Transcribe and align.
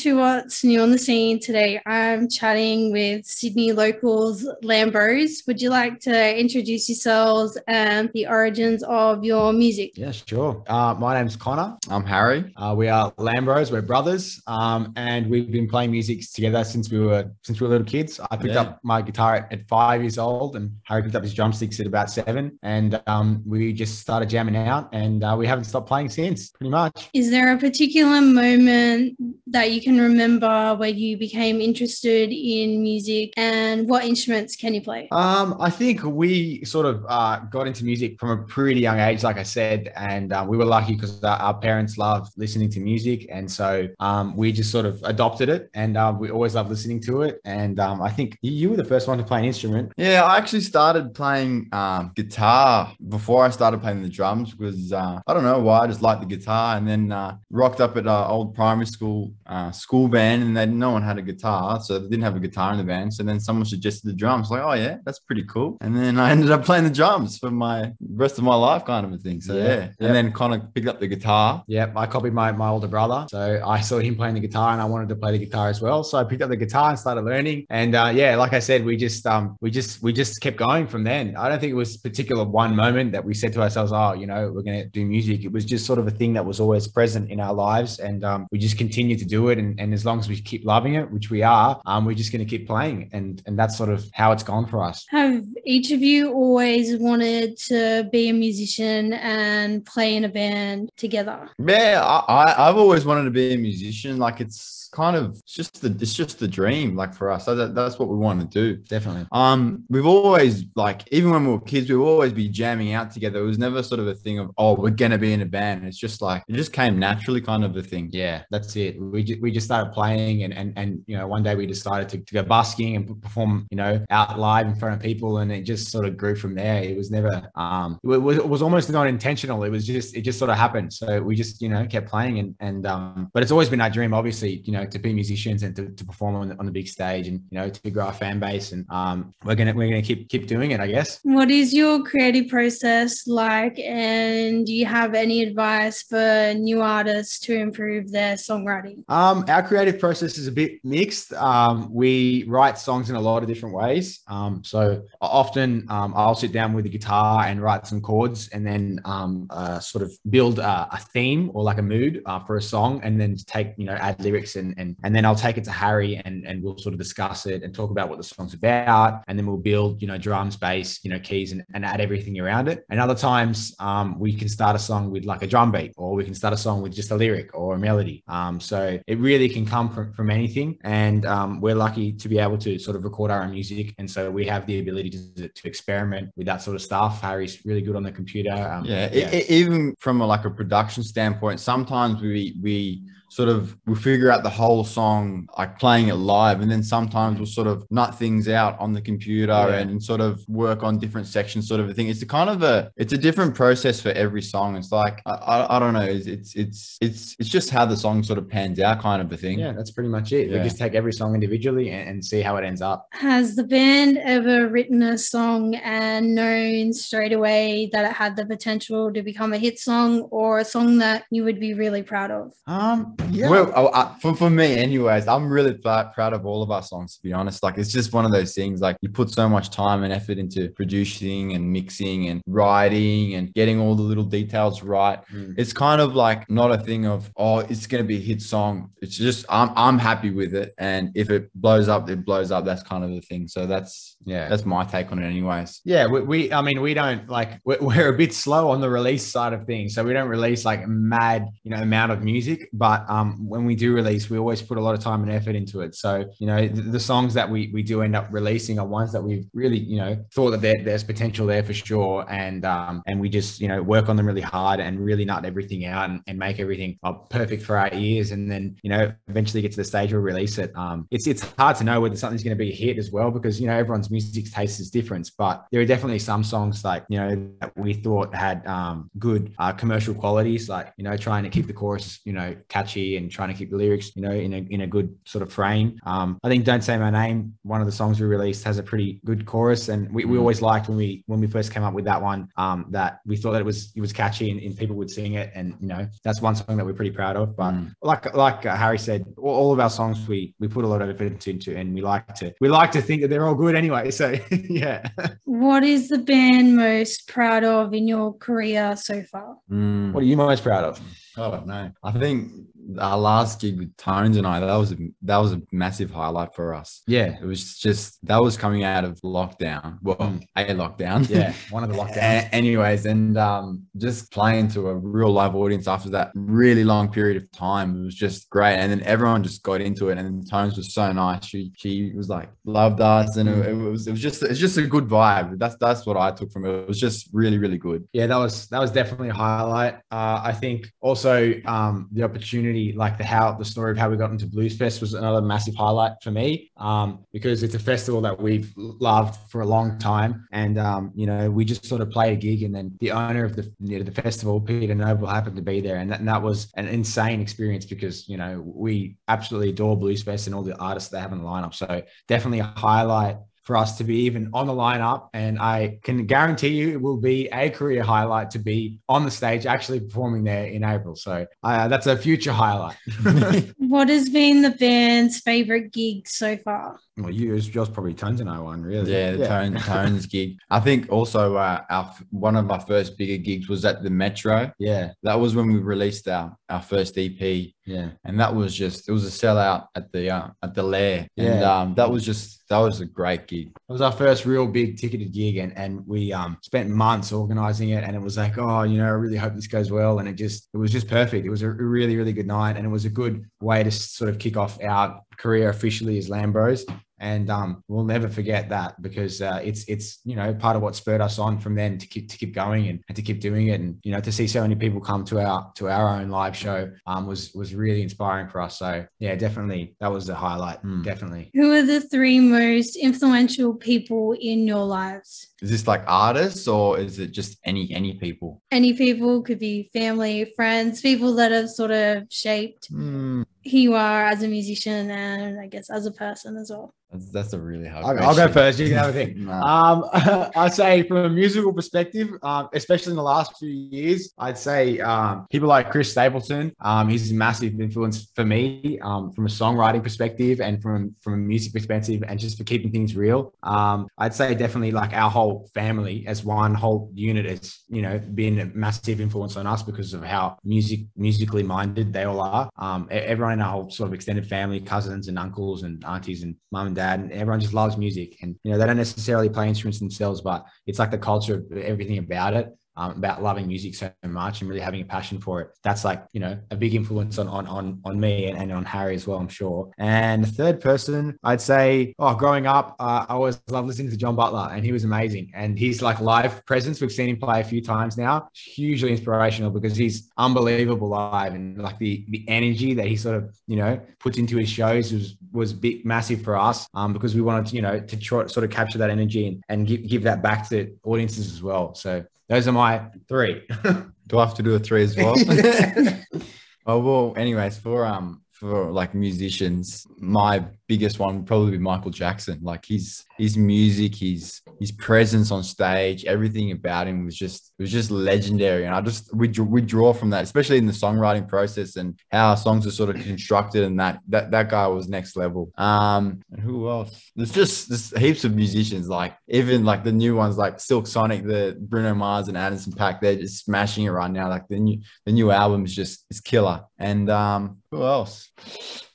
Welcome 0.00 0.12
to 0.12 0.18
What's 0.18 0.64
New 0.64 0.80
on 0.80 0.92
the 0.92 0.98
Scene. 0.98 1.38
Today 1.38 1.78
I'm 1.84 2.26
chatting 2.26 2.90
with 2.90 3.26
Sydney 3.26 3.72
locals 3.72 4.48
Lambros. 4.64 5.46
Would 5.46 5.60
you 5.60 5.68
like 5.68 6.00
to 6.00 6.38
introduce 6.38 6.88
yourselves 6.88 7.58
and 7.68 8.08
the 8.14 8.26
origins 8.26 8.82
of 8.84 9.22
your 9.24 9.52
music? 9.52 9.92
Yeah, 9.96 10.12
sure. 10.12 10.64
Uh, 10.68 10.94
my 10.94 11.18
name's 11.18 11.36
Connor. 11.36 11.76
I'm 11.90 12.06
Harry. 12.06 12.50
Uh, 12.56 12.74
we 12.78 12.88
are 12.88 13.12
Lambros. 13.12 13.70
We're 13.70 13.82
brothers, 13.82 14.40
um, 14.46 14.94
and 14.96 15.28
we've 15.28 15.50
been 15.50 15.68
playing 15.68 15.90
music 15.90 16.22
together 16.32 16.64
since 16.64 16.90
we 16.90 17.00
were 17.00 17.30
since 17.42 17.60
we 17.60 17.66
were 17.66 17.72
little 17.72 17.86
kids. 17.86 18.18
I 18.30 18.36
picked 18.38 18.54
Yeah. 18.54 18.62
up 18.62 18.80
my 18.82 19.02
guitar 19.02 19.34
at, 19.34 19.52
at 19.52 19.68
five 19.68 20.00
years 20.00 20.16
old, 20.16 20.56
and 20.56 20.70
Harry 20.84 21.02
picked 21.02 21.14
up 21.14 21.24
his 21.24 21.34
drumsticks 21.34 21.78
at 21.78 21.86
about 21.86 22.10
seven, 22.10 22.58
and 22.62 23.02
um, 23.06 23.42
we 23.44 23.74
just 23.74 23.98
started 23.98 24.30
jamming 24.30 24.56
out, 24.56 24.88
and 24.94 25.22
uh, 25.22 25.36
we 25.38 25.46
haven't 25.46 25.64
stopped 25.64 25.88
playing 25.88 26.08
since. 26.08 26.48
Pretty 26.52 26.70
much. 26.70 27.10
Is 27.12 27.30
there 27.30 27.52
a 27.52 27.58
particular 27.58 28.22
moment 28.22 29.18
that 29.48 29.72
you 29.72 29.82
can 29.82 29.89
remember 29.98 30.74
where 30.76 30.88
you 30.90 31.16
became 31.16 31.60
interested 31.60 32.30
in 32.32 32.82
music 32.82 33.32
and 33.36 33.88
what 33.88 34.04
instruments 34.04 34.56
can 34.56 34.74
you 34.74 34.82
play? 34.82 35.08
Um, 35.12 35.56
I 35.60 35.70
think 35.70 36.02
we 36.04 36.64
sort 36.64 36.86
of 36.86 37.04
uh, 37.08 37.40
got 37.50 37.66
into 37.66 37.84
music 37.84 38.18
from 38.18 38.30
a 38.30 38.42
pretty 38.44 38.80
young 38.80 38.98
age, 38.98 39.22
like 39.22 39.38
I 39.38 39.42
said, 39.42 39.92
and 39.96 40.32
uh, 40.32 40.44
we 40.48 40.56
were 40.56 40.64
lucky 40.64 40.94
because 40.94 41.22
our, 41.24 41.38
our 41.38 41.54
parents 41.54 41.98
loved 41.98 42.32
listening 42.36 42.70
to 42.70 42.80
music, 42.80 43.26
and 43.30 43.50
so 43.50 43.88
um, 44.00 44.36
we 44.36 44.52
just 44.52 44.70
sort 44.70 44.86
of 44.86 45.02
adopted 45.04 45.48
it, 45.48 45.70
and 45.74 45.96
uh, 45.96 46.14
we 46.18 46.30
always 46.30 46.54
loved 46.54 46.70
listening 46.70 47.00
to 47.02 47.22
it. 47.22 47.40
And 47.44 47.80
um, 47.80 48.02
I 48.02 48.10
think 48.10 48.38
you, 48.42 48.52
you 48.52 48.70
were 48.70 48.76
the 48.76 48.84
first 48.84 49.08
one 49.08 49.18
to 49.18 49.24
play 49.24 49.40
an 49.40 49.44
instrument. 49.44 49.92
Yeah, 49.96 50.22
I 50.22 50.36
actually 50.36 50.60
started 50.60 51.14
playing 51.14 51.68
um, 51.72 52.12
guitar 52.14 52.92
before 53.08 53.44
I 53.44 53.50
started 53.50 53.80
playing 53.80 54.02
the 54.02 54.08
drums 54.08 54.54
because 54.54 54.92
uh, 54.92 55.20
I 55.26 55.34
don't 55.34 55.44
know 55.44 55.60
why 55.60 55.80
I 55.80 55.86
just 55.86 56.02
liked 56.02 56.20
the 56.20 56.26
guitar 56.26 56.76
and 56.76 56.86
then 56.86 57.12
uh, 57.12 57.36
rocked 57.50 57.80
up 57.80 57.96
at 57.96 58.06
uh, 58.06 58.28
old 58.28 58.54
primary 58.54 58.86
school 58.86 59.32
uh, 59.46 59.70
school 59.80 60.08
band 60.08 60.42
and 60.42 60.56
they 60.56 60.66
no 60.66 60.90
one 60.90 61.02
had 61.02 61.18
a 61.18 61.22
guitar, 61.22 61.80
so 61.80 61.98
they 61.98 62.08
didn't 62.08 62.22
have 62.22 62.36
a 62.36 62.40
guitar 62.40 62.72
in 62.72 62.78
the 62.78 62.84
band. 62.84 63.12
So 63.14 63.22
then 63.22 63.40
someone 63.40 63.64
suggested 63.64 64.08
the 64.08 64.12
drums, 64.12 64.50
like, 64.50 64.62
oh 64.62 64.74
yeah, 64.74 64.98
that's 65.04 65.18
pretty 65.18 65.44
cool. 65.44 65.78
And 65.80 65.96
then 65.96 66.18
I 66.18 66.30
ended 66.34 66.50
up 66.50 66.64
playing 66.64 66.84
the 66.84 66.90
drums 66.90 67.38
for 67.38 67.50
my 67.50 67.92
rest 68.12 68.38
of 68.38 68.44
my 68.44 68.54
life, 68.54 68.84
kind 68.84 69.06
of 69.06 69.12
a 69.12 69.18
thing. 69.18 69.40
So 69.40 69.56
Yeah, 69.56 69.64
yeah, 69.64 69.88
and 70.00 70.14
then 70.14 70.32
kind 70.32 70.54
of 70.54 70.72
picked 70.74 70.88
up 70.88 71.00
the 71.00 71.08
guitar. 71.08 71.64
Yep, 71.66 71.96
I 71.96 72.06
copied 72.06 72.32
my, 72.32 72.52
my 72.52 72.68
older 72.68 72.88
brother. 72.88 73.26
So 73.30 73.62
I 73.66 73.80
saw 73.80 73.98
him 73.98 74.16
playing 74.16 74.34
the 74.34 74.40
guitar 74.40 74.72
and 74.72 74.80
I 74.80 74.84
wanted 74.84 75.08
to 75.08 75.16
play 75.16 75.32
the 75.32 75.44
guitar 75.44 75.68
as 75.68 75.80
well. 75.80 76.04
So 76.04 76.18
I 76.18 76.24
picked 76.24 76.42
up 76.42 76.50
the 76.50 76.56
guitar 76.56 76.90
and 76.90 76.98
started 76.98 77.24
learning. 77.24 77.66
And 77.70 77.94
uh, 77.94 78.12
yeah, 78.14 78.36
like 78.36 78.52
I 78.52 78.58
said, 78.58 78.84
we 78.84 78.96
just 78.96 79.26
um 79.26 79.56
we 79.60 79.70
just 79.70 80.02
we 80.02 80.12
just 80.12 80.40
kept 80.40 80.56
going 80.56 80.86
from 80.86 81.04
then. 81.04 81.36
I 81.36 81.48
don't 81.48 81.60
think 81.60 81.70
it 81.70 81.80
was 81.84 81.96
particular 81.96 82.44
one 82.44 82.76
moment 82.76 83.12
that 83.12 83.24
we 83.24 83.34
said 83.34 83.52
to 83.54 83.62
ourselves, 83.62 83.92
oh, 83.92 84.12
you 84.12 84.26
know, 84.26 84.50
we're 84.52 84.62
gonna 84.62 84.86
do 84.86 85.04
music. 85.04 85.44
It 85.44 85.52
was 85.52 85.64
just 85.64 85.86
sort 85.86 85.98
of 85.98 86.06
a 86.06 86.10
thing 86.10 86.32
that 86.34 86.44
was 86.44 86.60
always 86.60 86.86
present 86.88 87.30
in 87.30 87.40
our 87.40 87.54
lives. 87.54 87.98
And 87.98 88.24
um, 88.24 88.46
we 88.50 88.58
just 88.58 88.78
continued 88.78 89.18
to 89.20 89.24
do 89.24 89.48
it. 89.48 89.58
And, 89.58 89.69
and 89.78 89.92
as 89.92 90.04
long 90.04 90.18
as 90.18 90.28
we 90.28 90.40
keep 90.40 90.64
loving 90.64 90.94
it, 90.94 91.10
which 91.10 91.30
we 91.30 91.42
are, 91.42 91.80
um, 91.86 92.04
we're 92.04 92.14
just 92.14 92.32
gonna 92.32 92.44
keep 92.44 92.66
playing. 92.66 93.10
And 93.12 93.42
and 93.46 93.58
that's 93.58 93.76
sort 93.76 93.90
of 93.90 94.04
how 94.12 94.32
it's 94.32 94.42
gone 94.42 94.66
for 94.66 94.82
us. 94.82 95.06
Have 95.10 95.44
each 95.64 95.90
of 95.90 96.02
you 96.02 96.32
always 96.32 96.96
wanted 96.96 97.56
to 97.68 98.08
be 98.12 98.28
a 98.28 98.34
musician 98.34 99.12
and 99.14 99.84
play 99.84 100.16
in 100.16 100.24
a 100.24 100.28
band 100.28 100.90
together? 100.96 101.48
Yeah, 101.58 102.00
I, 102.02 102.44
I 102.44 102.68
I've 102.68 102.76
always 102.76 103.04
wanted 103.04 103.24
to 103.24 103.30
be 103.30 103.54
a 103.54 103.58
musician. 103.58 104.18
Like 104.18 104.40
it's 104.40 104.80
kind 104.90 105.16
of 105.16 105.32
it's 105.38 105.54
just 105.54 105.80
the 105.82 105.96
it's 106.00 106.14
just 106.14 106.38
the 106.38 106.48
dream. 106.48 106.96
Like 106.96 107.14
for 107.14 107.30
us, 107.30 107.44
so 107.44 107.54
that, 107.54 107.74
that's 107.74 107.98
what 107.98 108.08
we 108.08 108.16
want 108.16 108.40
to 108.40 108.46
do. 108.46 108.76
Definitely. 108.82 109.26
Um, 109.32 109.84
we've 109.88 110.06
always 110.06 110.64
like 110.74 111.02
even 111.12 111.30
when 111.30 111.44
we 111.44 111.52
were 111.52 111.60
kids, 111.60 111.88
we 111.88 111.96
would 111.96 112.06
always 112.06 112.32
be 112.32 112.48
jamming 112.48 112.92
out 112.92 113.10
together. 113.10 113.40
It 113.40 113.46
was 113.46 113.58
never 113.58 113.82
sort 113.82 114.00
of 114.00 114.08
a 114.08 114.14
thing 114.14 114.38
of 114.38 114.50
oh, 114.58 114.74
we're 114.74 114.90
gonna 114.90 115.18
be 115.18 115.32
in 115.32 115.42
a 115.42 115.46
band. 115.46 115.86
It's 115.86 115.98
just 115.98 116.22
like 116.22 116.42
it 116.48 116.54
just 116.54 116.72
came 116.72 116.98
naturally, 116.98 117.40
kind 117.40 117.64
of 117.64 117.76
a 117.76 117.82
thing. 117.82 118.10
Yeah, 118.12 118.42
that's 118.50 118.76
it. 118.76 119.00
We 119.00 119.24
just, 119.24 119.40
we 119.40 119.50
just 119.50 119.59
started 119.60 119.92
playing, 119.92 120.44
and 120.44 120.52
and 120.54 120.72
and 120.76 121.02
you 121.06 121.16
know, 121.16 121.26
one 121.26 121.42
day 121.42 121.54
we 121.54 121.66
decided 121.66 122.08
to, 122.10 122.18
to 122.18 122.34
go 122.34 122.42
busking 122.42 122.96
and 122.96 123.22
perform, 123.22 123.66
you 123.70 123.76
know, 123.76 124.04
out 124.10 124.38
live 124.38 124.66
in 124.66 124.74
front 124.74 124.94
of 124.96 125.02
people, 125.02 125.38
and 125.38 125.52
it 125.52 125.62
just 125.62 125.90
sort 125.90 126.04
of 126.06 126.16
grew 126.16 126.34
from 126.34 126.54
there. 126.54 126.82
It 126.82 126.96
was 126.96 127.10
never, 127.10 127.48
um, 127.54 127.98
it 128.02 128.06
was, 128.08 128.38
it 128.38 128.48
was 128.48 128.62
almost 128.62 128.90
not 128.90 129.06
intentional. 129.06 129.62
It 129.64 129.70
was 129.70 129.86
just, 129.86 130.16
it 130.16 130.22
just 130.22 130.38
sort 130.38 130.50
of 130.50 130.56
happened. 130.56 130.92
So 130.92 131.22
we 131.22 131.36
just, 131.36 131.62
you 131.62 131.68
know, 131.68 131.86
kept 131.86 132.08
playing, 132.08 132.38
and 132.38 132.54
and 132.60 132.86
um, 132.86 133.30
but 133.32 133.42
it's 133.42 133.52
always 133.52 133.68
been 133.68 133.80
our 133.80 133.90
dream, 133.90 134.14
obviously, 134.14 134.62
you 134.64 134.72
know, 134.72 134.84
to 134.86 134.98
be 134.98 135.12
musicians 135.12 135.62
and 135.62 135.74
to, 135.76 135.90
to 135.90 136.04
perform 136.04 136.34
on 136.36 136.48
the, 136.48 136.58
on 136.58 136.66
the 136.66 136.72
big 136.72 136.88
stage, 136.88 137.28
and 137.28 137.40
you 137.50 137.58
know, 137.58 137.68
to 137.68 137.90
grow 137.90 138.06
our 138.06 138.12
fan 138.12 138.40
base, 138.40 138.72
and 138.72 138.86
um, 138.90 139.32
we're 139.44 139.54
gonna 139.54 139.74
we're 139.74 139.88
gonna 139.88 140.02
keep 140.02 140.28
keep 140.28 140.46
doing 140.46 140.70
it, 140.72 140.80
I 140.80 140.86
guess. 140.86 141.20
What 141.22 141.50
is 141.50 141.74
your 141.74 142.02
creative 142.02 142.48
process 142.48 143.26
like? 143.26 143.78
And 143.78 144.66
do 144.66 144.72
you 144.72 144.86
have 144.86 145.14
any 145.14 145.42
advice 145.42 146.02
for 146.02 146.54
new 146.54 146.80
artists 146.80 147.38
to 147.40 147.54
improve 147.54 148.10
their 148.10 148.36
songwriting? 148.36 149.04
Um, 149.08 149.44
our 149.50 149.62
creative 149.62 149.98
process 149.98 150.38
is 150.38 150.46
a 150.46 150.52
bit 150.52 150.80
mixed. 150.84 151.32
Um, 151.32 151.92
we 151.92 152.44
write 152.44 152.78
songs 152.78 153.10
in 153.10 153.16
a 153.16 153.20
lot 153.20 153.42
of 153.42 153.48
different 153.48 153.74
ways. 153.74 154.20
Um, 154.28 154.62
so 154.64 155.02
often 155.20 155.86
um, 155.88 156.12
I'll 156.16 156.34
sit 156.34 156.52
down 156.52 156.72
with 156.72 156.84
the 156.84 156.90
guitar 156.90 157.44
and 157.44 157.60
write 157.60 157.86
some 157.86 158.00
chords 158.00 158.48
and 158.48 158.66
then 158.66 159.00
um, 159.04 159.46
uh, 159.50 159.80
sort 159.80 160.02
of 160.04 160.12
build 160.30 160.58
a, 160.58 160.88
a 160.92 160.98
theme 161.12 161.50
or 161.52 161.62
like 161.62 161.78
a 161.78 161.82
mood 161.82 162.22
uh, 162.26 162.38
for 162.40 162.56
a 162.56 162.62
song 162.62 163.00
and 163.02 163.20
then 163.20 163.36
take, 163.36 163.74
you 163.76 163.84
know, 163.84 163.94
add 163.94 164.20
lyrics 164.20 164.56
and, 164.56 164.74
and, 164.78 164.96
and 165.04 165.14
then 165.14 165.24
I'll 165.24 165.34
take 165.34 165.58
it 165.58 165.64
to 165.64 165.72
Harry 165.72 166.16
and, 166.24 166.46
and 166.46 166.62
we'll 166.62 166.78
sort 166.78 166.92
of 166.92 166.98
discuss 166.98 167.46
it 167.46 167.62
and 167.62 167.74
talk 167.74 167.90
about 167.90 168.08
what 168.08 168.18
the 168.18 168.24
song's 168.24 168.54
about. 168.54 169.22
And 169.26 169.38
then 169.38 169.46
we'll 169.46 169.56
build, 169.56 170.00
you 170.00 170.08
know, 170.08 170.18
drums, 170.18 170.56
bass, 170.56 171.00
you 171.02 171.10
know, 171.10 171.18
keys 171.18 171.52
and, 171.52 171.64
and 171.74 171.84
add 171.84 172.00
everything 172.00 172.38
around 172.38 172.68
it. 172.68 172.84
And 172.90 173.00
other 173.00 173.14
times 173.14 173.74
um, 173.80 174.18
we 174.18 174.32
can 174.32 174.48
start 174.48 174.76
a 174.76 174.78
song 174.78 175.10
with 175.10 175.24
like 175.24 175.42
a 175.42 175.46
drum 175.46 175.72
beat 175.72 175.92
or 175.96 176.14
we 176.14 176.24
can 176.24 176.34
start 176.34 176.54
a 176.54 176.56
song 176.56 176.82
with 176.82 176.92
just 176.92 177.10
a 177.10 177.16
lyric 177.16 177.50
or 177.54 177.74
a 177.74 177.78
melody. 177.78 178.22
Um, 178.28 178.60
so 178.60 178.98
it 179.06 179.18
really 179.18 179.39
can 179.48 179.64
come 179.66 179.90
from, 179.90 180.12
from 180.12 180.30
anything. 180.30 180.78
And 180.82 181.24
um, 181.26 181.60
we're 181.60 181.74
lucky 181.74 182.12
to 182.12 182.28
be 182.28 182.38
able 182.38 182.58
to 182.58 182.78
sort 182.78 182.96
of 182.96 183.04
record 183.04 183.30
our 183.30 183.42
own 183.42 183.50
music. 183.52 183.94
And 183.98 184.10
so 184.10 184.30
we 184.30 184.46
have 184.46 184.66
the 184.66 184.80
ability 184.80 185.10
to, 185.10 185.48
to 185.48 185.68
experiment 185.68 186.30
with 186.36 186.46
that 186.46 186.62
sort 186.62 186.74
of 186.76 186.82
stuff. 186.82 187.20
Harry's 187.20 187.64
really 187.64 187.82
good 187.82 187.96
on 187.96 188.02
the 188.02 188.12
computer. 188.12 188.52
Um, 188.52 188.84
Yeah, 188.84 189.08
e- 189.12 189.38
e- 189.38 189.46
even 189.48 189.94
from 189.98 190.20
a, 190.20 190.26
like 190.26 190.44
a 190.44 190.50
production 190.50 191.02
standpoint, 191.02 191.60
sometimes 191.60 192.20
we 192.20 192.56
we 192.62 193.02
sort 193.30 193.48
of 193.48 193.76
we'll 193.86 193.94
figure 193.96 194.28
out 194.30 194.42
the 194.42 194.50
whole 194.50 194.82
song 194.82 195.48
like 195.56 195.78
playing 195.78 196.08
it 196.08 196.14
live, 196.16 196.60
and 196.60 196.70
then 196.70 196.82
sometimes 196.82 197.38
we'll 197.38 197.46
sort 197.46 197.68
of 197.68 197.86
nut 197.90 198.18
things 198.18 198.48
out 198.48 198.78
on 198.80 198.92
the 198.92 199.00
computer 199.00 199.52
Yeah. 199.52 199.76
and 199.78 200.02
sort 200.02 200.20
of 200.20 200.44
work 200.48 200.82
on 200.82 200.98
different 200.98 201.28
sections, 201.28 201.68
sort 201.68 201.80
of 201.80 201.88
a 201.88 201.94
thing. 201.94 202.08
It's 202.08 202.22
a 202.22 202.26
kind 202.26 202.50
of 202.50 202.62
a 202.64 202.90
it's 202.96 203.12
a 203.12 203.18
different 203.18 203.54
process 203.54 204.00
for 204.00 204.10
every 204.10 204.42
song. 204.42 204.76
It's 204.76 204.90
like 204.92 205.22
I, 205.26 205.30
I, 205.30 205.76
I 205.76 205.78
don't 205.78 205.94
know, 205.94 206.00
it's, 206.00 206.26
it's 206.26 206.54
it's 206.56 206.98
it's 207.00 207.36
it's 207.38 207.48
just 207.48 207.70
how 207.70 207.86
the 207.86 207.96
song 207.96 208.22
sort 208.24 208.38
of 208.38 208.48
pans 208.48 208.80
out, 208.80 209.00
kind 209.00 209.22
of 209.22 209.30
a 209.32 209.36
thing. 209.36 209.58
yeah, 209.60 209.72
that's 209.72 209.92
pretty 209.92 210.10
much 210.10 210.32
it. 210.32 210.50
We 210.50 210.58
just 210.58 210.76
take 210.78 210.94
every 210.94 211.12
song 211.12 211.34
individually 211.34 211.90
and, 211.90 212.08
and 212.10 212.24
see 212.24 212.40
how 212.42 212.56
it 212.56 212.64
ends 212.64 212.82
up. 212.82 213.06
Has 213.12 213.54
the 213.54 213.64
band 213.64 214.18
ever 214.18 214.68
written 214.68 215.02
a 215.02 215.16
song 215.16 215.76
and 215.76 216.34
known 216.34 216.92
straight 216.92 217.32
away 217.32 217.88
that 217.92 218.04
it 218.04 218.12
had 218.12 218.34
the 218.36 218.44
potential 218.44 219.12
to 219.12 219.22
become 219.22 219.52
a 219.52 219.58
hit 219.58 219.78
song 219.78 220.22
or 220.32 220.58
a 220.58 220.64
song 220.64 220.98
that 220.98 221.24
you 221.30 221.44
would 221.44 221.60
be 221.60 221.74
really 221.74 222.02
proud 222.02 222.30
of? 222.32 222.52
Um, 222.66 223.14
yeah. 223.30 223.48
Well, 223.48 223.90
uh, 223.94 224.14
for, 224.16 224.34
for 224.34 224.50
me, 224.50 224.76
anyways, 224.76 225.28
I'm 225.28 225.50
really 225.50 225.74
pr- 225.74 226.10
proud 226.14 226.32
of 226.32 226.46
all 226.46 226.62
of 226.62 226.70
our 226.70 226.82
songs, 226.82 227.16
to 227.16 227.22
be 227.22 227.32
honest. 227.32 227.62
Like, 227.62 227.78
it's 227.78 227.92
just 227.92 228.12
one 228.12 228.24
of 228.24 228.32
those 228.32 228.54
things, 228.54 228.80
like, 228.80 228.96
you 229.00 229.08
put 229.08 229.30
so 229.30 229.48
much 229.48 229.70
time 229.70 230.02
and 230.02 230.12
effort 230.12 230.38
into 230.38 230.70
producing 230.70 231.54
and 231.54 231.72
mixing 231.72 232.28
and 232.28 232.42
writing 232.46 233.34
and 233.34 233.52
getting 233.54 233.80
all 233.80 233.94
the 233.94 234.02
little 234.02 234.24
details 234.24 234.82
right. 234.82 235.18
Mm. 235.32 235.54
It's 235.58 235.72
kind 235.72 236.00
of 236.00 236.14
like 236.14 236.48
not 236.50 236.70
a 236.70 236.78
thing 236.78 237.06
of, 237.06 237.30
oh, 237.36 237.58
it's 237.58 237.86
going 237.86 238.02
to 238.02 238.08
be 238.08 238.16
a 238.16 238.20
hit 238.20 238.42
song. 238.42 238.90
It's 239.02 239.16
just, 239.16 239.44
I'm, 239.48 239.70
I'm 239.76 239.98
happy 239.98 240.30
with 240.30 240.54
it. 240.54 240.74
And 240.78 241.10
if 241.14 241.30
it 241.30 241.50
blows 241.54 241.88
up, 241.88 242.08
it 242.08 242.24
blows 242.24 242.50
up. 242.50 242.64
That's 242.64 242.82
kind 242.82 243.04
of 243.04 243.10
the 243.10 243.20
thing. 243.20 243.48
So 243.48 243.66
that's, 243.66 244.16
yeah. 244.24 244.48
that's 244.48 244.64
my 244.64 244.84
take 244.84 245.10
on 245.12 245.18
it, 245.18 245.26
anyways. 245.26 245.80
Yeah, 245.84 246.06
we, 246.06 246.20
we 246.20 246.52
I 246.52 246.62
mean, 246.62 246.80
we 246.80 246.94
don't 246.94 247.28
like 247.28 247.60
we're, 247.64 247.78
we're 247.80 248.14
a 248.14 248.16
bit 248.16 248.34
slow 248.34 248.70
on 248.70 248.80
the 248.80 248.90
release 248.90 249.26
side 249.26 249.52
of 249.52 249.66
things, 249.66 249.94
so 249.94 250.04
we 250.04 250.12
don't 250.12 250.28
release 250.28 250.64
like 250.64 250.86
mad, 250.86 251.46
you 251.62 251.70
know, 251.70 251.82
amount 251.82 252.12
of 252.12 252.22
music. 252.22 252.68
But 252.72 253.04
um, 253.10 253.48
when 253.48 253.64
we 253.64 253.74
do 253.74 253.92
release, 253.92 254.30
we 254.30 254.38
always 254.38 254.62
put 254.62 254.78
a 254.78 254.80
lot 254.80 254.94
of 254.94 255.00
time 255.00 255.24
and 255.24 255.32
effort 255.32 255.56
into 255.56 255.80
it. 255.80 255.96
So 255.96 256.30
you 256.38 256.46
know, 256.46 256.68
the, 256.68 256.82
the 256.82 257.00
songs 257.00 257.34
that 257.34 257.50
we 257.50 257.68
we 257.74 257.82
do 257.82 258.02
end 258.02 258.14
up 258.14 258.28
releasing 258.30 258.78
are 258.78 258.86
ones 258.86 259.12
that 259.12 259.20
we've 259.20 259.46
really, 259.52 259.78
you 259.78 259.96
know, 259.96 260.24
thought 260.32 260.52
that 260.52 260.60
there, 260.60 260.80
there's 260.80 261.02
potential 261.02 261.44
there 261.44 261.64
for 261.64 261.74
sure, 261.74 262.24
and 262.30 262.64
um, 262.64 263.02
and 263.08 263.20
we 263.20 263.28
just 263.28 263.60
you 263.60 263.66
know 263.66 263.82
work 263.82 264.08
on 264.08 264.14
them 264.14 264.26
really 264.26 264.40
hard 264.40 264.78
and 264.78 265.04
really 265.04 265.24
nut 265.24 265.44
everything 265.44 265.86
out 265.86 266.08
and, 266.08 266.20
and 266.28 266.38
make 266.38 266.60
everything 266.60 266.98
uh, 267.02 267.12
perfect 267.12 267.64
for 267.64 267.76
our 267.76 267.90
ears, 267.92 268.30
and 268.30 268.48
then 268.48 268.76
you 268.84 268.90
know 268.90 269.12
eventually 269.26 269.60
get 269.60 269.72
to 269.72 269.76
the 269.78 269.84
stage 269.84 270.12
where 270.12 270.20
we 270.20 270.30
release 270.30 270.56
it. 270.58 270.70
Um, 270.76 271.08
it's 271.10 271.26
it's 271.26 271.42
hard 271.58 271.76
to 271.78 271.84
know 271.84 272.00
whether 272.00 272.14
something's 272.14 272.44
going 272.44 272.56
to 272.56 272.64
be 272.64 272.70
a 272.70 272.76
hit 272.76 272.96
as 272.96 273.10
well 273.10 273.32
because 273.32 273.60
you 273.60 273.66
know 273.66 273.76
everyone's 273.76 274.08
music 274.08 274.52
taste 274.52 274.78
is 274.78 274.88
different, 274.88 275.28
but 275.36 275.66
there 275.72 275.80
are 275.80 275.86
definitely 275.86 276.20
some 276.20 276.44
songs 276.44 276.84
like 276.84 277.04
you 277.08 277.18
know 277.18 277.50
that 277.60 277.76
we 277.76 277.92
thought 277.92 278.32
had 278.32 278.64
um, 278.68 279.10
good 279.18 279.52
uh, 279.58 279.72
commercial 279.72 280.14
qualities, 280.14 280.68
like 280.68 280.92
you 280.96 281.02
know 281.02 281.16
trying 281.16 281.42
to 281.42 281.50
keep 281.50 281.66
the 281.66 281.72
chorus 281.72 282.20
you 282.24 282.32
know 282.32 282.54
catchy 282.68 282.99
catchy 283.00 283.16
and 283.16 283.30
trying 283.30 283.48
to 283.48 283.54
keep 283.54 283.70
the 283.70 283.76
lyrics, 283.76 284.14
you 284.14 284.22
know, 284.22 284.30
in 284.32 284.52
a 284.52 284.58
in 284.70 284.80
a 284.82 284.86
good 284.86 285.14
sort 285.24 285.42
of 285.42 285.52
frame. 285.52 285.98
Um, 286.04 286.38
I 286.44 286.48
think 286.48 286.64
"Don't 286.64 286.82
Say 286.82 286.96
My 286.98 287.10
Name," 287.10 287.54
one 287.62 287.80
of 287.80 287.86
the 287.86 287.92
songs 287.92 288.20
we 288.20 288.26
released, 288.26 288.64
has 288.64 288.78
a 288.78 288.82
pretty 288.82 289.20
good 289.24 289.46
chorus, 289.46 289.88
and 289.88 290.12
we, 290.12 290.24
we 290.24 290.36
Mm. 290.36 290.40
always 290.40 290.62
liked 290.62 290.88
when 290.88 290.96
we 290.96 291.22
when 291.26 291.40
we 291.40 291.46
first 291.46 291.72
came 291.72 291.82
up 291.82 291.94
with 291.94 292.04
that 292.06 292.20
one. 292.22 292.48
Um, 292.56 292.86
that 292.90 293.20
we 293.26 293.36
thought 293.36 293.52
that 293.52 293.60
it 293.60 293.64
was 293.66 293.92
it 293.96 294.00
was 294.00 294.12
catchy 294.12 294.50
and, 294.50 294.60
and 294.60 294.76
people 294.76 294.96
would 294.96 295.10
sing 295.10 295.34
it, 295.34 295.50
and 295.54 295.74
you 295.80 295.88
know, 295.88 296.06
that's 296.24 296.40
one 296.40 296.54
song 296.56 296.76
that 296.76 296.86
we're 296.86 296.94
pretty 296.94 297.10
proud 297.10 297.36
of. 297.36 297.56
But 297.56 297.70
Mm. 297.74 297.92
like 298.02 298.34
like 298.34 298.66
uh, 298.66 298.76
Harry 298.76 298.98
said, 298.98 299.24
all, 299.38 299.54
all 299.60 299.72
of 299.72 299.80
our 299.80 299.90
songs 299.90 300.26
we 300.28 300.54
we 300.60 300.68
put 300.68 300.84
a 300.84 300.88
lot 300.88 301.02
of 301.02 301.08
effort 301.10 301.46
into, 301.46 301.76
and 301.76 301.94
we 301.94 302.00
like 302.00 302.34
to 302.36 302.52
we 302.60 302.68
like 302.68 302.90
to 302.92 303.02
think 303.02 303.22
that 303.22 303.28
they're 303.28 303.46
all 303.46 303.54
good 303.54 303.74
anyway. 303.76 304.10
So 304.10 304.34
yeah. 304.50 305.08
What 305.44 305.84
is 305.84 306.08
the 306.08 306.18
band 306.18 306.76
most 306.76 307.28
proud 307.28 307.64
of 307.64 307.94
in 307.94 308.06
your 308.08 308.34
career 308.34 308.96
so 308.96 309.22
far? 309.24 309.56
Mm. 309.70 310.12
What 310.12 310.22
are 310.22 310.26
you 310.26 310.36
most 310.36 310.62
proud 310.62 310.84
of? 310.84 311.00
I 311.36 311.50
don't 311.50 311.66
know. 311.66 311.90
I 312.02 312.12
think 312.12 312.50
our 312.98 313.18
last 313.18 313.60
gig 313.60 313.78
with 313.78 313.96
Tones 313.96 314.36
and 314.36 314.46
I, 314.46 314.60
that 314.60 314.74
was 314.74 314.92
a, 314.92 314.96
that 315.22 315.36
was 315.38 315.52
a 315.52 315.62
massive 315.72 316.10
highlight 316.10 316.54
for 316.54 316.74
us. 316.74 317.02
Yeah. 317.06 317.36
It 317.40 317.44
was 317.44 317.78
just 317.78 318.24
that 318.26 318.40
was 318.42 318.56
coming 318.56 318.84
out 318.84 319.04
of 319.04 319.20
lockdown. 319.22 319.98
Well, 320.02 320.16
Mm. 320.16 320.42
a 320.56 320.64
lockdown. 320.74 321.28
Yeah. 321.28 321.52
One 321.70 321.82
of 321.84 321.90
the 321.90 321.96
lockdowns. 321.96 322.48
Anyways, 322.52 323.06
and 323.06 323.36
um, 323.38 323.82
just 323.96 324.30
playing 324.32 324.68
to 324.68 324.88
a 324.88 324.94
real 324.96 325.30
live 325.32 325.54
audience 325.54 325.88
after 325.88 326.10
that 326.10 326.30
really 326.34 326.84
long 326.84 327.10
period 327.10 327.36
of 327.36 327.50
time, 327.52 327.96
it 327.96 328.04
was 328.04 328.14
just 328.14 328.48
great. 328.50 328.74
And 328.76 328.90
then 328.92 329.02
everyone 329.02 329.42
just 329.42 329.62
got 329.62 329.80
into 329.80 330.08
it, 330.10 330.18
and 330.18 330.48
Tones 330.48 330.76
was 330.76 330.92
so 330.94 331.10
nice. 331.12 331.44
She 331.46 331.72
she 331.76 332.12
was 332.14 332.28
like 332.28 332.50
loved 332.64 333.00
us, 333.00 333.36
and 333.36 333.48
it, 333.48 333.66
it 333.66 333.74
was 333.74 334.06
it 334.06 334.10
was 334.12 334.20
just 334.20 334.42
it's 334.42 334.58
just 334.58 334.76
a 334.78 334.86
good 334.86 335.06
vibe. 335.08 335.58
That's 335.58 335.76
that's 335.80 336.04
what 336.06 336.16
I 336.16 336.30
took 336.32 336.50
from 336.52 336.66
it. 336.66 336.70
It 336.70 336.88
was 336.88 337.00
just 337.00 337.28
really 337.32 337.58
really 337.58 337.78
good. 337.78 338.06
Yeah, 338.12 338.26
that 338.26 338.36
was 338.36 338.66
that 338.68 338.80
was 338.80 338.90
definitely 338.90 339.30
a 339.30 339.34
highlight. 339.34 339.94
Uh, 340.10 340.40
I 340.44 340.52
think 340.52 340.90
also 341.00 341.54
um, 341.64 342.08
the 342.12 342.22
opportunity, 342.22 342.79
like 342.92 343.18
the 343.18 343.24
how 343.24 343.52
the 343.52 343.64
story 343.64 343.90
of 343.92 343.98
how 343.98 344.08
we 344.10 344.16
got 344.16 344.30
into 344.30 344.46
Blues 344.46 344.76
Fest, 344.76 345.00
was 345.00 345.14
another 345.14 345.40
massive 345.40 345.74
highlight 345.74 346.12
for 346.22 346.30
me 346.30 346.70
um, 346.76 347.24
because 347.32 347.62
it's 347.62 347.74
a 347.74 347.78
festival 347.78 348.20
that 348.22 348.40
we've 348.40 348.72
loved 348.76 349.38
for 349.50 349.60
a 349.60 349.66
long 349.66 349.98
time, 349.98 350.46
and 350.52 350.78
um, 350.78 351.12
you 351.14 351.26
know 351.26 351.50
we 351.50 351.64
just 351.64 351.84
sort 351.84 352.00
of 352.00 352.10
played 352.10 352.32
a 352.32 352.36
gig, 352.36 352.62
and 352.62 352.74
then 352.74 352.96
the 353.00 353.10
owner 353.12 353.44
of 353.44 353.56
the 353.56 353.70
you 353.80 353.98
know, 353.98 354.04
the 354.04 354.22
festival, 354.22 354.60
Peter 354.60 354.94
Noble, 354.94 355.26
happened 355.26 355.56
to 355.56 355.62
be 355.62 355.80
there, 355.80 355.96
and 355.96 356.10
that, 356.10 356.20
and 356.20 356.28
that 356.28 356.42
was 356.42 356.70
an 356.74 356.88
insane 356.88 357.40
experience 357.40 357.84
because 357.84 358.28
you 358.28 358.36
know 358.36 358.62
we 358.64 359.16
absolutely 359.28 359.70
adore 359.70 359.96
Blues 359.96 360.22
Fest 360.22 360.46
and 360.46 360.54
all 360.54 360.62
the 360.62 360.76
artists 360.78 361.10
they 361.10 361.20
have 361.20 361.32
in 361.32 361.38
the 361.38 361.44
lineup. 361.44 361.74
So 361.74 362.02
definitely 362.28 362.60
a 362.60 362.72
highlight 362.76 363.36
for 363.70 363.76
us 363.76 363.96
to 363.98 364.02
be 364.02 364.16
even 364.22 364.50
on 364.52 364.66
the 364.66 364.72
lineup. 364.72 365.28
And 365.32 365.56
I 365.56 366.00
can 366.02 366.26
guarantee 366.26 366.70
you 366.70 366.90
it 366.90 367.00
will 367.00 367.18
be 367.18 367.46
a 367.52 367.70
career 367.70 368.02
highlight 368.02 368.50
to 368.50 368.58
be 368.58 368.98
on 369.08 369.24
the 369.24 369.30
stage 369.30 369.64
actually 369.64 370.00
performing 370.00 370.42
there 370.42 370.64
in 370.64 370.82
April. 370.82 371.14
So 371.14 371.46
uh, 371.62 371.86
that's 371.86 372.08
a 372.08 372.16
future 372.16 372.50
highlight. 372.50 372.96
What 373.76 374.08
has 374.08 374.28
been 374.28 374.62
the 374.62 374.70
band's 374.70 375.40
favorite 375.40 375.92
gig 375.92 376.26
so 376.26 376.56
far? 376.56 376.98
Well, 377.22 377.32
you, 377.32 377.48
yours 377.48 377.72
yours 377.74 377.88
probably 377.88 378.14
Tones 378.14 378.40
and 378.40 378.48
I 378.50 378.58
one, 378.58 378.82
really. 378.82 379.12
Yeah, 379.12 379.32
the 379.32 379.46
Tone, 379.46 379.74
Tones 379.80 380.26
gig. 380.26 380.56
I 380.70 380.80
think 380.80 381.10
also 381.10 381.56
uh, 381.56 381.82
our 381.88 382.14
one 382.30 382.56
of 382.56 382.70
our 382.70 382.80
first 382.80 383.16
bigger 383.18 383.36
gigs 383.42 383.68
was 383.68 383.84
at 383.84 384.02
the 384.02 384.10
Metro. 384.10 384.72
Yeah. 384.78 385.12
That 385.22 385.38
was 385.38 385.54
when 385.54 385.72
we 385.72 385.78
released 385.78 386.28
our, 386.28 386.56
our 386.68 386.82
first 386.82 387.16
EP, 387.18 387.40
Yeah. 387.86 388.10
and 388.24 388.38
that 388.40 388.54
was 388.54 388.74
just 388.74 389.08
it 389.08 389.12
was 389.12 389.26
a 389.26 389.30
sellout 389.30 389.86
at 389.94 390.10
the 390.12 390.30
uh, 390.30 390.48
at 390.62 390.74
the 390.74 390.82
Lair, 390.82 391.26
and 391.36 391.60
Yeah. 391.60 391.80
um, 391.80 391.94
that 391.94 392.10
was 392.10 392.24
just 392.24 392.60
that 392.70 392.78
was 392.78 393.00
a 393.00 393.04
great 393.06 393.48
gig. 393.48 393.66
It 393.66 393.92
was 393.92 394.00
our 394.00 394.12
first 394.12 394.46
real 394.46 394.66
big 394.66 394.96
ticketed 394.96 395.32
gig, 395.32 395.56
and, 395.56 395.76
and 395.76 396.06
we 396.06 396.32
um, 396.32 396.56
spent 396.62 396.88
months 396.88 397.32
organizing 397.32 397.88
it. 397.90 398.04
And 398.04 398.14
it 398.14 398.22
was 398.22 398.36
like, 398.36 398.58
oh, 398.58 398.84
you 398.84 398.98
know, 398.98 399.06
I 399.06 399.08
really 399.08 399.36
hope 399.36 399.56
this 399.56 399.66
goes 399.66 399.90
well. 399.90 400.20
And 400.20 400.28
it 400.28 400.34
just, 400.34 400.68
it 400.72 400.76
was 400.76 400.92
just 400.92 401.08
perfect. 401.08 401.44
It 401.44 401.50
was 401.50 401.62
a 401.62 401.68
really, 401.68 402.16
really 402.16 402.32
good 402.32 402.46
night, 402.46 402.76
and 402.76 402.86
it 402.86 402.88
was 402.88 403.04
a 403.06 403.10
good 403.10 403.44
way 403.60 403.82
to 403.82 403.90
sort 403.90 404.30
of 404.30 404.38
kick 404.38 404.56
off 404.56 404.78
our 404.84 405.20
career 405.40 405.70
officially 405.70 406.18
as 406.18 406.28
Lambros. 406.28 406.82
And 407.22 407.50
um, 407.50 407.84
we'll 407.86 408.04
never 408.04 408.30
forget 408.30 408.70
that 408.70 409.00
because 409.02 409.42
uh, 409.42 409.60
it's 409.62 409.84
it's 409.84 410.20
you 410.24 410.36
know 410.36 410.54
part 410.54 410.74
of 410.74 410.80
what 410.80 410.96
spurred 410.96 411.20
us 411.20 411.38
on 411.38 411.58
from 411.58 411.74
then 411.74 411.98
to 411.98 412.06
keep 412.06 412.30
to 412.30 412.38
keep 412.38 412.54
going 412.54 412.88
and, 412.88 413.04
and 413.08 413.16
to 413.16 413.20
keep 413.20 413.42
doing 413.42 413.68
it 413.68 413.78
and 413.78 413.98
you 414.02 414.10
know 414.10 414.20
to 414.20 414.32
see 414.32 414.46
so 414.46 414.62
many 414.62 414.74
people 414.74 415.02
come 415.02 415.22
to 415.26 415.38
our 415.38 415.70
to 415.74 415.90
our 415.90 416.08
own 416.18 416.30
live 416.30 416.56
show 416.56 416.90
um, 417.06 417.26
was 417.26 417.52
was 417.52 417.74
really 417.74 418.00
inspiring 418.00 418.48
for 418.48 418.62
us. 418.62 418.78
So 418.78 419.04
yeah, 419.18 419.34
definitely 419.34 419.96
that 420.00 420.10
was 420.10 420.26
the 420.26 420.34
highlight. 420.34 420.78
Hmm. 420.78 421.02
Definitely. 421.02 421.50
Who 421.52 421.70
are 421.74 421.82
the 421.82 422.00
three 422.00 422.40
most 422.40 422.96
influential 422.96 423.74
people 423.74 424.34
in 424.40 424.66
your 424.66 424.86
lives? 424.86 425.48
Is 425.60 425.68
this 425.68 425.86
like 425.86 426.02
artists 426.06 426.66
or 426.66 426.98
is 426.98 427.18
it 427.18 427.32
just 427.32 427.58
any 427.66 427.92
any 427.92 428.14
people? 428.14 428.62
Any 428.70 428.94
people 428.94 429.42
could 429.42 429.58
be 429.58 429.90
family, 429.92 430.50
friends, 430.56 431.02
people 431.02 431.34
that 431.34 431.52
have 431.52 431.68
sort 431.68 431.90
of 431.90 432.22
shaped 432.30 432.88
Hmm, 432.88 433.42
who 433.64 433.76
you 433.76 433.94
are 433.94 434.24
as 434.24 434.42
a 434.42 434.48
musician 434.48 435.10
and 435.10 435.60
I 435.60 435.66
guess 435.66 435.90
as 435.90 436.06
a 436.06 436.12
person 436.12 436.56
as 436.56 436.70
well. 436.70 436.94
that's, 437.10 437.30
that's 437.30 437.52
a 437.52 437.58
really 437.58 437.88
hard. 437.88 438.04
I'll, 438.04 438.30
I'll 438.30 438.36
go 438.36 438.48
first. 438.52 438.78
You 438.78 438.88
can 438.88 438.96
have 438.96 439.10
a 439.10 439.12
think. 439.12 439.36
Nah. 439.40 439.92
Um, 439.92 440.04
I 440.56 440.68
say 440.68 441.02
from 441.02 441.16
a 441.18 441.28
musical 441.28 441.72
perspective, 441.72 442.28
um, 442.42 442.68
especially 442.72 443.12
in 443.12 443.16
the 443.16 443.22
last 443.22 443.58
few 443.58 443.68
years, 443.70 444.32
I'd 444.38 444.58
say 444.58 445.00
um, 445.00 445.46
people 445.50 445.68
like 445.68 445.90
Chris 445.90 446.10
Stapleton. 446.10 446.72
Um, 446.80 447.08
he's 447.08 447.32
a 447.32 447.34
massive 447.34 447.80
influence 447.80 448.30
for 448.34 448.44
me 448.44 448.98
um, 449.02 449.32
from 449.32 449.46
a 449.46 449.48
songwriting 449.48 450.02
perspective 450.02 450.60
and 450.60 450.80
from 450.80 451.14
from 451.20 451.34
a 451.34 451.36
music 451.36 451.72
perspective, 451.72 452.22
and 452.26 452.38
just 452.38 452.58
for 452.58 452.64
keeping 452.64 452.92
things 452.92 453.16
real. 453.16 453.52
Um, 453.62 454.06
I'd 454.18 454.34
say 454.34 454.54
definitely 454.54 454.92
like 454.92 455.12
our 455.12 455.30
whole 455.30 455.68
family 455.74 456.24
as 456.26 456.44
one 456.44 456.74
whole 456.74 457.10
unit 457.14 457.46
has 457.46 457.80
you 457.88 458.02
know 458.02 458.18
been 458.18 458.60
a 458.60 458.66
massive 458.66 459.20
influence 459.20 459.56
on 459.56 459.66
us 459.66 459.82
because 459.82 460.14
of 460.14 460.22
how 460.22 460.58
music 460.64 461.00
musically 461.16 461.62
minded 461.62 462.12
they 462.12 462.24
all 462.24 462.40
are. 462.40 462.70
Um, 462.78 463.08
e- 463.10 463.16
in 463.50 463.60
our 463.60 463.70
whole 463.70 463.90
sort 463.90 464.08
of 464.08 464.14
extended 464.14 464.46
family, 464.46 464.80
cousins 464.80 465.28
and 465.28 465.38
uncles 465.38 465.82
and 465.82 466.04
aunties 466.04 466.42
and 466.42 466.56
mum 466.70 466.88
and 466.88 466.96
dad, 466.96 467.20
and 467.20 467.32
everyone 467.32 467.60
just 467.60 467.74
loves 467.74 467.96
music. 467.96 468.36
And 468.42 468.56
you 468.62 468.72
know 468.72 468.78
they 468.78 468.86
don't 468.86 468.96
necessarily 468.96 469.48
play 469.48 469.68
instruments 469.68 469.98
themselves, 469.98 470.40
but 470.40 470.66
it's 470.86 470.98
like 470.98 471.10
the 471.10 471.18
culture 471.18 471.56
of 471.56 471.72
everything 471.78 472.18
about 472.18 472.54
it. 472.54 472.74
Um, 472.96 473.12
about 473.12 473.40
loving 473.42 473.66
music 473.66 473.94
so 473.94 474.10
much 474.24 474.60
and 474.60 474.68
really 474.68 474.82
having 474.82 475.00
a 475.00 475.04
passion 475.04 475.40
for 475.40 475.60
it. 475.62 475.70
That's 475.82 476.04
like, 476.04 476.22
you 476.32 476.40
know, 476.40 476.58
a 476.70 476.76
big 476.76 476.94
influence 476.94 477.38
on 477.38 477.48
on 477.48 477.66
on, 477.66 478.00
on 478.04 478.20
me 478.20 478.46
and, 478.46 478.58
and 478.58 478.72
on 478.72 478.84
Harry 478.84 479.14
as 479.14 479.26
well, 479.26 479.38
I'm 479.38 479.48
sure. 479.48 479.90
And 479.96 480.44
the 480.44 480.48
third 480.48 480.80
person, 480.80 481.38
I'd 481.42 481.60
say, 481.60 482.14
oh, 482.18 482.34
growing 482.34 482.66
up, 482.66 482.96
uh, 482.98 483.24
I 483.28 483.34
always 483.34 483.58
loved 483.68 483.86
listening 483.88 484.10
to 484.10 484.16
John 484.16 484.34
Butler 484.36 484.68
and 484.72 484.84
he 484.84 484.92
was 484.92 485.04
amazing. 485.04 485.50
And 485.54 485.78
he's 485.78 486.02
like 486.02 486.20
live 486.20 486.66
presence. 486.66 487.00
We've 487.00 487.12
seen 487.12 487.30
him 487.30 487.38
play 487.38 487.60
a 487.60 487.64
few 487.64 487.80
times 487.80 488.18
now. 488.18 488.50
Hugely 488.54 489.12
inspirational 489.12 489.70
because 489.70 489.96
he's 489.96 490.28
unbelievable 490.36 491.08
live 491.08 491.54
and 491.54 491.78
like 491.78 491.98
the 491.98 492.26
the 492.28 492.44
energy 492.48 492.92
that 492.94 493.06
he 493.06 493.16
sort 493.16 493.36
of, 493.36 493.56
you 493.66 493.76
know, 493.76 494.00
puts 494.18 494.36
into 494.36 494.58
his 494.58 494.68
shows 494.68 495.12
was 495.12 495.36
was 495.52 495.72
big 495.72 496.04
massive 496.04 496.42
for 496.42 496.56
us 496.56 496.86
um, 496.94 497.12
because 497.12 497.34
we 497.34 497.40
wanted 497.40 497.66
to, 497.66 497.76
you 497.76 497.82
know, 497.82 498.00
to 498.00 498.20
sort 498.20 498.58
of 498.58 498.70
capture 498.70 498.98
that 498.98 499.10
energy 499.10 499.46
and, 499.46 499.62
and 499.68 499.86
give, 499.86 500.06
give 500.06 500.22
that 500.24 500.42
back 500.42 500.68
to 500.68 500.94
audiences 501.04 501.52
as 501.52 501.62
well. 501.62 501.94
So 501.94 502.24
those 502.50 502.66
are 502.66 502.72
my 502.72 503.00
three. 503.28 503.62
Do 504.26 504.38
I 504.38 504.44
have 504.44 504.54
to 504.54 504.62
do 504.62 504.74
a 504.74 504.78
three 504.78 505.02
as 505.02 505.16
well? 505.16 505.34
oh 506.86 506.98
well. 506.98 507.34
Anyways, 507.36 507.78
for 507.78 508.04
um 508.04 508.42
for 508.60 508.90
like 508.92 509.14
musicians, 509.14 510.06
my 510.18 510.62
biggest 510.86 511.18
one 511.18 511.36
would 511.36 511.46
probably 511.46 511.70
be 511.70 511.78
Michael 511.78 512.10
Jackson. 512.10 512.58
Like 512.62 512.84
his 512.84 513.24
his 513.38 513.56
music, 513.56 514.14
his 514.14 514.60
his 514.78 514.92
presence 514.92 515.50
on 515.50 515.62
stage, 515.62 516.26
everything 516.26 516.70
about 516.72 517.08
him 517.08 517.24
was 517.24 517.34
just 517.34 517.72
was 517.78 517.90
just 517.90 518.10
legendary. 518.10 518.84
And 518.84 518.94
I 518.94 519.00
just 519.00 519.34
we 519.34 519.48
we 519.48 519.80
draw 519.80 520.12
from 520.12 520.28
that, 520.30 520.44
especially 520.44 520.76
in 520.76 520.84
the 520.84 520.92
songwriting 520.92 521.48
process 521.48 521.96
and 521.96 522.20
how 522.30 522.54
songs 522.54 522.86
are 522.86 522.90
sort 522.90 523.08
of 523.08 523.22
constructed. 523.22 523.82
And 523.82 523.98
that 523.98 524.20
that 524.28 524.50
that 524.50 524.68
guy 524.68 524.86
was 524.88 525.08
next 525.08 525.36
level. 525.36 525.72
Um, 525.78 526.42
who 526.60 526.90
else? 526.90 527.32
There's 527.34 527.52
just 527.52 527.88
there's 527.88 528.10
heaps 528.18 528.44
of 528.44 528.54
musicians. 528.54 529.08
Like 529.08 529.36
even 529.48 529.86
like 529.86 530.04
the 530.04 530.12
new 530.12 530.36
ones, 530.36 530.58
like 530.58 530.80
Silk 530.80 531.06
Sonic, 531.06 531.44
the 531.44 531.78
Bruno 531.80 532.14
Mars 532.14 532.48
and 532.48 532.58
Anderson 532.58 532.92
.Paak. 532.92 533.20
They're 533.20 533.36
just 533.36 533.64
smashing 533.64 534.04
it 534.04 534.10
right 534.10 534.30
now. 534.30 534.50
Like 534.50 534.68
the 534.68 534.78
new 534.78 535.00
the 535.24 535.32
new 535.32 535.50
album 535.50 535.86
is 535.86 535.96
just 535.96 536.26
is 536.30 536.42
killer. 536.42 536.84
And 536.98 537.30
um, 537.30 537.79
who 537.90 538.04
else? 538.04 538.50